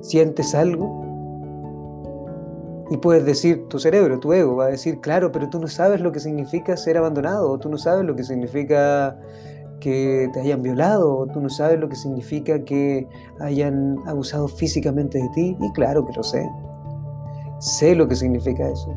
¿Sientes 0.00 0.54
algo? 0.54 1.02
Y 2.90 2.98
puedes 2.98 3.24
decir, 3.24 3.66
tu 3.68 3.78
cerebro, 3.78 4.20
tu 4.20 4.32
ego, 4.32 4.56
va 4.56 4.66
a 4.66 4.68
decir, 4.68 5.00
claro, 5.00 5.32
pero 5.32 5.48
tú 5.48 5.58
no 5.58 5.68
sabes 5.68 6.00
lo 6.00 6.12
que 6.12 6.20
significa 6.20 6.76
ser 6.76 6.98
abandonado, 6.98 7.50
o 7.50 7.58
tú 7.58 7.70
no 7.70 7.78
sabes 7.78 8.04
lo 8.04 8.14
que 8.14 8.22
significa 8.22 9.18
que 9.80 10.28
te 10.32 10.40
hayan 10.40 10.62
violado, 10.62 11.16
o 11.16 11.26
tú 11.26 11.40
no 11.40 11.48
sabes 11.48 11.80
lo 11.80 11.88
que 11.88 11.96
significa 11.96 12.62
que 12.62 13.08
hayan 13.40 13.96
abusado 14.06 14.48
físicamente 14.48 15.18
de 15.18 15.28
ti. 15.30 15.56
Y 15.60 15.72
claro 15.72 16.04
que 16.06 16.12
lo 16.12 16.22
sé. 16.22 16.48
Sé 17.58 17.94
lo 17.94 18.06
que 18.06 18.14
significa 18.14 18.68
eso. 18.68 18.92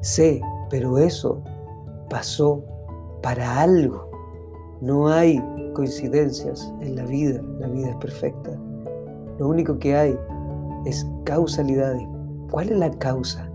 Sé, 0.00 0.40
pero 0.70 0.98
eso 0.98 1.42
pasó 2.10 2.62
para 3.22 3.60
algo. 3.60 4.10
No 4.80 5.08
hay 5.08 5.42
coincidencias 5.74 6.72
en 6.80 6.96
la 6.96 7.04
vida, 7.04 7.40
la 7.58 7.68
vida 7.68 7.90
es 7.90 7.96
perfecta. 7.96 8.50
Lo 9.38 9.48
único 9.48 9.78
que 9.78 9.96
hay 9.96 10.18
es 10.84 11.06
causalidades 11.24 12.06
¿Cuál 12.54 12.70
es 12.70 12.78
la 12.78 12.90
causa? 12.98 13.50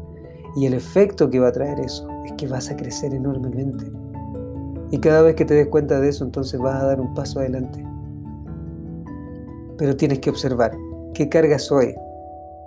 Y 0.58 0.66
el 0.66 0.74
efecto 0.74 1.30
que 1.30 1.40
va 1.40 1.48
a 1.48 1.52
traer 1.54 1.80
eso 1.80 2.06
es 2.26 2.34
que 2.34 2.48
vas 2.48 2.70
a 2.70 2.76
crecer 2.76 3.14
enormemente. 3.14 3.86
Y 4.92 4.98
cada 5.00 5.22
vez 5.22 5.36
que 5.36 5.46
te 5.46 5.54
des 5.54 5.68
cuenta 5.68 6.02
de 6.02 6.10
eso, 6.10 6.26
entonces 6.26 6.60
vas 6.60 6.84
a 6.84 6.88
dar 6.88 7.00
un 7.00 7.14
paso 7.14 7.40
adelante. 7.40 7.82
Pero 9.78 9.96
tienes 9.96 10.20
que 10.20 10.30
observar 10.30 10.76
qué 11.14 11.30
carga 11.30 11.60
soy. 11.60 11.96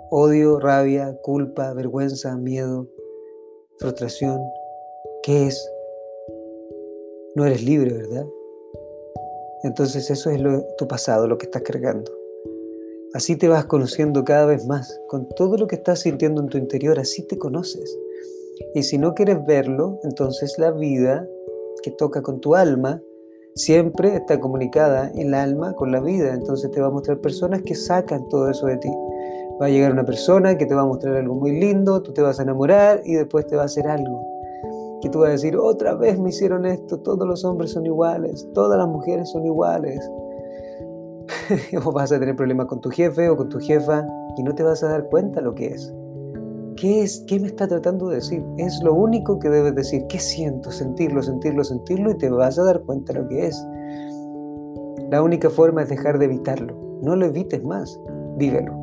Odio, 0.09 0.59
rabia, 0.59 1.15
culpa, 1.21 1.71
vergüenza, 1.73 2.35
miedo, 2.35 2.87
frustración. 3.79 4.39
¿Qué 5.23 5.47
es? 5.47 5.69
No 7.35 7.45
eres 7.45 7.63
libre, 7.63 7.93
¿verdad? 7.93 8.25
Entonces 9.63 10.09
eso 10.09 10.29
es 10.29 10.41
tu 10.77 10.87
pasado, 10.87 11.27
lo 11.27 11.37
que 11.37 11.45
estás 11.45 11.61
cargando. 11.61 12.11
Así 13.13 13.35
te 13.35 13.47
vas 13.47 13.65
conociendo 13.65 14.23
cada 14.23 14.45
vez 14.45 14.65
más. 14.65 14.99
Con 15.07 15.29
todo 15.29 15.57
lo 15.57 15.67
que 15.67 15.75
estás 15.75 15.99
sintiendo 15.99 16.41
en 16.41 16.49
tu 16.49 16.57
interior, 16.57 16.99
así 16.99 17.23
te 17.23 17.37
conoces. 17.37 17.97
Y 18.73 18.83
si 18.83 18.97
no 18.97 19.13
quieres 19.13 19.45
verlo, 19.45 19.99
entonces 20.03 20.57
la 20.57 20.71
vida 20.71 21.27
que 21.81 21.91
toca 21.91 22.21
con 22.21 22.39
tu 22.41 22.55
alma 22.55 23.01
siempre 23.55 24.15
está 24.15 24.39
comunicada 24.39 25.11
el 25.15 25.33
alma 25.33 25.73
con 25.75 25.91
la 25.91 26.01
vida. 26.01 26.33
Entonces 26.33 26.71
te 26.71 26.81
va 26.81 26.87
a 26.87 26.91
mostrar 26.91 27.19
personas 27.21 27.61
que 27.61 27.75
sacan 27.75 28.27
todo 28.29 28.49
eso 28.49 28.65
de 28.65 28.77
ti. 28.77 28.89
Va 29.61 29.67
a 29.67 29.69
llegar 29.69 29.91
una 29.91 30.05
persona 30.05 30.57
que 30.57 30.65
te 30.65 30.73
va 30.73 30.81
a 30.81 30.85
mostrar 30.85 31.15
algo 31.15 31.35
muy 31.35 31.59
lindo, 31.59 32.01
tú 32.01 32.13
te 32.13 32.21
vas 32.21 32.39
a 32.39 32.43
enamorar 32.43 33.01
y 33.05 33.13
después 33.13 33.45
te 33.47 33.55
va 33.55 33.63
a 33.63 33.65
hacer 33.65 33.87
algo. 33.87 34.25
Que 35.01 35.09
tú 35.09 35.19
vas 35.19 35.29
a 35.29 35.31
decir, 35.33 35.57
otra 35.57 35.95
vez 35.95 36.19
me 36.19 36.29
hicieron 36.29 36.65
esto, 36.65 36.99
todos 36.99 37.27
los 37.27 37.43
hombres 37.45 37.71
son 37.71 37.85
iguales, 37.85 38.47
todas 38.53 38.77
las 38.77 38.87
mujeres 38.87 39.29
son 39.29 39.45
iguales. 39.45 40.09
o 41.85 41.91
vas 41.91 42.11
a 42.11 42.19
tener 42.19 42.35
problemas 42.35 42.67
con 42.67 42.81
tu 42.81 42.89
jefe 42.89 43.29
o 43.29 43.37
con 43.37 43.49
tu 43.49 43.59
jefa 43.59 44.05
y 44.37 44.43
no 44.43 44.55
te 44.55 44.63
vas 44.63 44.83
a 44.83 44.89
dar 44.89 45.09
cuenta 45.09 45.41
lo 45.41 45.53
que 45.53 45.67
es. 45.67 45.93
¿Qué 46.75 47.03
es? 47.03 47.23
¿Qué 47.27 47.39
me 47.39 47.47
está 47.47 47.67
tratando 47.67 48.09
de 48.09 48.15
decir? 48.15 48.43
Es 48.57 48.81
lo 48.83 48.93
único 48.93 49.39
que 49.39 49.49
debes 49.49 49.75
decir. 49.75 50.05
¿Qué 50.09 50.19
siento? 50.19 50.71
Sentirlo, 50.71 51.21
sentirlo, 51.21 51.63
sentirlo 51.63 52.11
y 52.11 52.17
te 52.17 52.29
vas 52.29 52.57
a 52.57 52.63
dar 52.63 52.81
cuenta 52.81 53.13
lo 53.13 53.27
que 53.27 53.47
es. 53.47 53.63
La 55.09 55.21
única 55.21 55.49
forma 55.49 55.83
es 55.83 55.89
dejar 55.89 56.17
de 56.17 56.25
evitarlo. 56.25 56.75
No 57.01 57.15
lo 57.15 57.25
evites 57.25 57.63
más, 57.63 57.99
vívelo. 58.37 58.82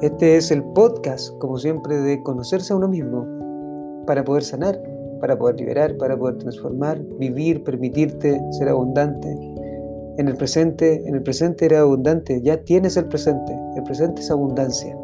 Este 0.00 0.36
es 0.36 0.50
el 0.50 0.62
podcast, 0.62 1.36
como 1.38 1.58
siempre, 1.58 1.96
de 1.98 2.22
conocerse 2.22 2.72
a 2.72 2.76
uno 2.76 2.88
mismo 2.88 3.26
para 4.06 4.24
poder 4.24 4.42
sanar, 4.42 4.80
para 5.20 5.38
poder 5.38 5.56
liberar, 5.56 5.96
para 5.96 6.16
poder 6.16 6.38
transformar, 6.38 7.00
vivir, 7.18 7.64
permitirte 7.64 8.40
ser 8.52 8.68
abundante, 8.68 9.28
en 10.16 10.28
el 10.28 10.36
presente, 10.36 11.02
en 11.08 11.16
el 11.16 11.22
presente 11.24 11.64
era 11.64 11.80
abundante, 11.80 12.40
ya 12.40 12.56
tienes 12.58 12.96
el 12.96 13.06
presente, 13.06 13.52
el 13.76 13.82
presente 13.82 14.22
es 14.22 14.30
abundancia. 14.30 14.96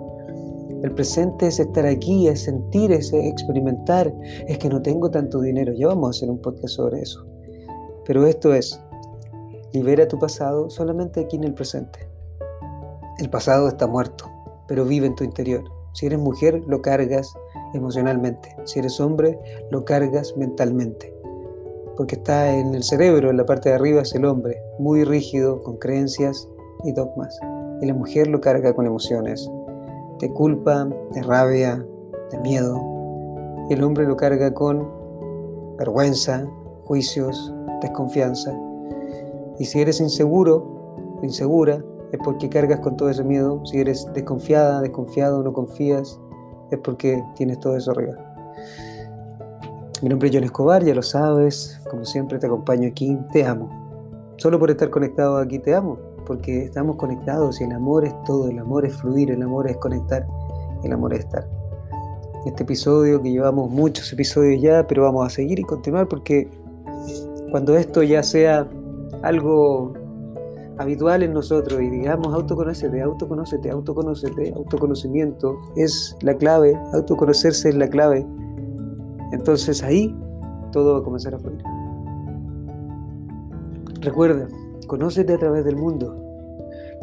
El 0.84 0.92
presente 0.92 1.48
es 1.48 1.58
estar 1.58 1.84
aquí, 1.84 2.28
es 2.28 2.44
sentir, 2.44 2.92
es 2.92 3.12
experimentar, 3.12 4.14
es 4.46 4.58
que 4.58 4.68
no 4.68 4.80
tengo 4.80 5.10
tanto 5.10 5.40
dinero, 5.40 5.72
ya 5.72 5.88
vamos 5.88 6.06
a 6.06 6.10
hacer 6.10 6.30
un 6.30 6.38
podcast 6.38 6.74
sobre 6.74 7.00
eso. 7.00 7.26
Pero 8.06 8.24
esto 8.24 8.54
es, 8.54 8.80
libera 9.72 10.06
tu 10.06 10.16
pasado 10.16 10.70
solamente 10.70 11.20
aquí 11.20 11.36
en 11.36 11.44
el 11.44 11.54
presente. 11.54 12.08
El 13.18 13.28
pasado 13.28 13.66
está 13.66 13.88
muerto, 13.88 14.29
pero 14.70 14.86
vive 14.86 15.06
en 15.06 15.14
tu 15.14 15.24
interior. 15.24 15.64
Si 15.92 16.06
eres 16.06 16.18
mujer, 16.18 16.62
lo 16.66 16.80
cargas 16.80 17.34
emocionalmente. 17.74 18.56
Si 18.64 18.78
eres 18.78 18.98
hombre, 19.00 19.38
lo 19.70 19.84
cargas 19.84 20.34
mentalmente 20.38 21.20
porque 22.00 22.14
está 22.14 22.56
en 22.56 22.74
el 22.74 22.82
cerebro, 22.82 23.28
en 23.28 23.36
la 23.36 23.44
parte 23.44 23.68
de 23.68 23.74
arriba 23.74 24.00
es 24.00 24.14
el 24.14 24.24
hombre, 24.24 24.56
muy 24.78 25.04
rígido, 25.04 25.62
con 25.62 25.76
creencias 25.76 26.48
y 26.82 26.92
dogmas. 26.92 27.38
Y 27.82 27.86
la 27.86 27.92
mujer 27.92 28.26
lo 28.26 28.40
carga 28.40 28.72
con 28.72 28.86
emociones, 28.86 29.50
de 30.18 30.32
culpa, 30.32 30.88
de 31.12 31.22
rabia, 31.22 31.84
de 32.30 32.38
miedo. 32.38 32.80
Y 33.68 33.74
el 33.74 33.84
hombre 33.84 34.06
lo 34.06 34.16
carga 34.16 34.54
con 34.54 34.88
vergüenza, 35.76 36.46
juicios, 36.86 37.52
desconfianza. 37.82 38.58
Y 39.58 39.66
si 39.66 39.82
eres 39.82 40.00
inseguro, 40.00 41.18
insegura, 41.22 41.84
es 42.12 42.18
porque 42.24 42.48
cargas 42.48 42.80
con 42.80 42.96
todo 42.96 43.10
ese 43.10 43.24
miedo. 43.24 43.64
Si 43.66 43.78
eres 43.78 44.06
desconfiada, 44.14 44.80
desconfiado, 44.80 45.42
no 45.42 45.52
confías, 45.52 46.18
es 46.70 46.78
porque 46.78 47.22
tienes 47.36 47.60
todo 47.60 47.76
eso 47.76 47.92
arriba. 47.92 48.14
Mi 50.02 50.08
nombre 50.08 50.28
es 50.28 50.34
John 50.34 50.44
Escobar, 50.44 50.82
ya 50.82 50.94
lo 50.94 51.02
sabes, 51.02 51.80
como 51.90 52.04
siempre 52.04 52.38
te 52.38 52.46
acompaño 52.46 52.88
aquí, 52.88 53.18
te 53.32 53.44
amo. 53.44 53.68
Solo 54.38 54.58
por 54.58 54.70
estar 54.70 54.88
conectado 54.88 55.36
aquí 55.36 55.58
te 55.58 55.74
amo, 55.74 55.98
porque 56.26 56.64
estamos 56.64 56.96
conectados 56.96 57.60
y 57.60 57.64
el 57.64 57.72
amor 57.72 58.06
es 58.06 58.14
todo, 58.24 58.48
el 58.48 58.58
amor 58.58 58.86
es 58.86 58.96
fluir, 58.96 59.30
el 59.30 59.42
amor 59.42 59.68
es 59.68 59.76
conectar, 59.76 60.26
el 60.82 60.92
amor 60.92 61.12
es 61.12 61.20
estar. 61.20 61.46
Este 62.46 62.62
episodio 62.62 63.20
que 63.20 63.30
llevamos 63.30 63.70
muchos 63.70 64.10
episodios 64.14 64.62
ya, 64.62 64.86
pero 64.86 65.02
vamos 65.02 65.26
a 65.26 65.28
seguir 65.28 65.58
y 65.58 65.64
continuar 65.64 66.08
porque 66.08 66.48
cuando 67.50 67.76
esto 67.76 68.02
ya 68.02 68.22
sea 68.22 68.66
algo 69.22 69.92
habitual 70.80 71.22
en 71.22 71.32
nosotros 71.32 71.80
y 71.80 71.90
digamos 71.90 72.32
autoconócete, 72.34 73.00
autoconócete, 73.00 73.70
autoconócete, 73.70 74.52
autoconocimiento 74.56 75.58
es 75.76 76.16
la 76.22 76.34
clave, 76.34 76.76
autoconocerse 76.92 77.68
es 77.68 77.74
la 77.74 77.88
clave 77.88 78.26
entonces 79.32 79.82
ahí 79.82 80.14
todo 80.72 80.94
va 80.94 80.98
a 81.00 81.02
comenzar 81.02 81.34
a 81.34 81.38
fluir. 81.38 81.62
Recuerda, 84.00 84.48
conócete 84.86 85.34
a 85.34 85.38
través 85.38 85.64
del 85.64 85.76
mundo, 85.76 86.16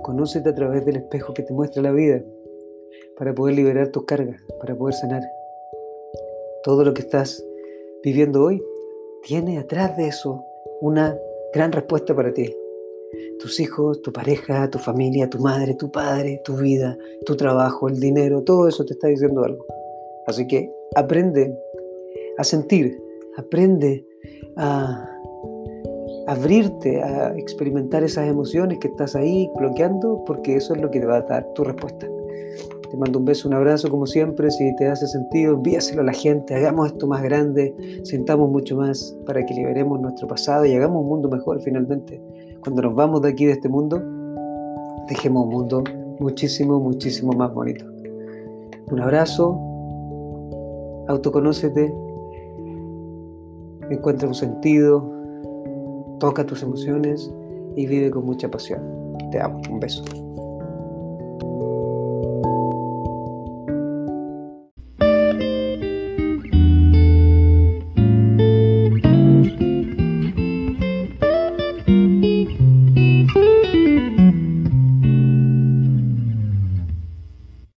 conócete 0.03 0.49
a 0.49 0.55
través 0.55 0.85
del 0.85 0.97
espejo 0.97 1.33
que 1.33 1.43
te 1.43 1.53
muestra 1.53 1.81
la 1.81 1.91
vida 1.91 2.21
para 3.17 3.33
poder 3.33 3.55
liberar 3.55 3.89
tus 3.89 4.05
cargas, 4.05 4.41
para 4.59 4.75
poder 4.75 4.95
sanar. 4.95 5.23
Todo 6.63 6.83
lo 6.83 6.93
que 6.93 7.01
estás 7.01 7.43
viviendo 8.03 8.43
hoy 8.43 8.61
tiene 9.23 9.57
atrás 9.57 9.95
de 9.95 10.07
eso 10.07 10.43
una 10.81 11.17
gran 11.53 11.71
respuesta 11.71 12.15
para 12.15 12.33
ti. 12.33 12.53
Tus 13.39 13.59
hijos, 13.59 14.01
tu 14.01 14.11
pareja, 14.11 14.69
tu 14.69 14.79
familia, 14.79 15.29
tu 15.29 15.39
madre, 15.39 15.75
tu 15.75 15.91
padre, 15.91 16.41
tu 16.43 16.57
vida, 16.57 16.97
tu 17.25 17.35
trabajo, 17.35 17.87
el 17.87 17.99
dinero, 17.99 18.43
todo 18.43 18.67
eso 18.67 18.85
te 18.85 18.93
está 18.93 19.07
diciendo 19.07 19.43
algo. 19.43 19.65
Así 20.25 20.45
que 20.47 20.71
aprende 20.95 21.57
a 22.37 22.43
sentir, 22.43 22.97
aprende 23.37 24.05
a 24.57 25.13
abrirte 26.27 27.01
a 27.01 27.33
experimentar 27.37 28.03
esas 28.03 28.27
emociones 28.27 28.79
que 28.79 28.89
estás 28.89 29.15
ahí 29.15 29.49
bloqueando, 29.57 30.23
porque 30.25 30.57
eso 30.57 30.75
es 30.75 30.81
lo 30.81 30.91
que 30.91 30.99
te 30.99 31.05
va 31.05 31.17
a 31.17 31.21
dar 31.21 31.47
tu 31.53 31.63
respuesta. 31.63 32.05
Te 32.89 32.97
mando 32.97 33.19
un 33.19 33.25
beso, 33.25 33.47
un 33.47 33.53
abrazo 33.53 33.89
como 33.89 34.05
siempre. 34.05 34.49
Si 34.51 34.75
te 34.75 34.87
hace 34.87 35.07
sentido, 35.07 35.55
envíaselo 35.55 36.01
a 36.01 36.05
la 36.05 36.13
gente. 36.13 36.55
Hagamos 36.55 36.87
esto 36.87 37.07
más 37.07 37.21
grande, 37.23 37.73
sentamos 38.03 38.49
mucho 38.49 38.75
más 38.77 39.15
para 39.25 39.45
que 39.45 39.53
liberemos 39.53 39.99
nuestro 39.99 40.27
pasado 40.27 40.65
y 40.65 40.73
hagamos 40.73 41.01
un 41.01 41.09
mundo 41.09 41.29
mejor 41.29 41.61
finalmente. 41.61 42.21
Cuando 42.63 42.81
nos 42.81 42.95
vamos 42.95 43.21
de 43.21 43.29
aquí, 43.29 43.45
de 43.45 43.53
este 43.53 43.69
mundo, 43.69 44.01
dejemos 45.07 45.45
un 45.45 45.49
mundo 45.49 45.83
muchísimo, 46.19 46.79
muchísimo 46.79 47.33
más 47.33 47.53
bonito. 47.53 47.85
Un 48.91 49.01
abrazo, 49.01 49.59
autoconócete, 51.07 51.93
encuentra 53.89 54.27
un 54.27 54.35
sentido, 54.35 55.09
toca 56.19 56.45
tus 56.45 56.63
emociones 56.63 57.31
y 57.75 57.85
vive 57.85 58.11
con 58.11 58.25
mucha 58.25 58.49
pasión. 58.49 58.81
Te 59.31 59.39
amo, 59.39 59.61
un 59.69 59.79
beso. 59.79 60.03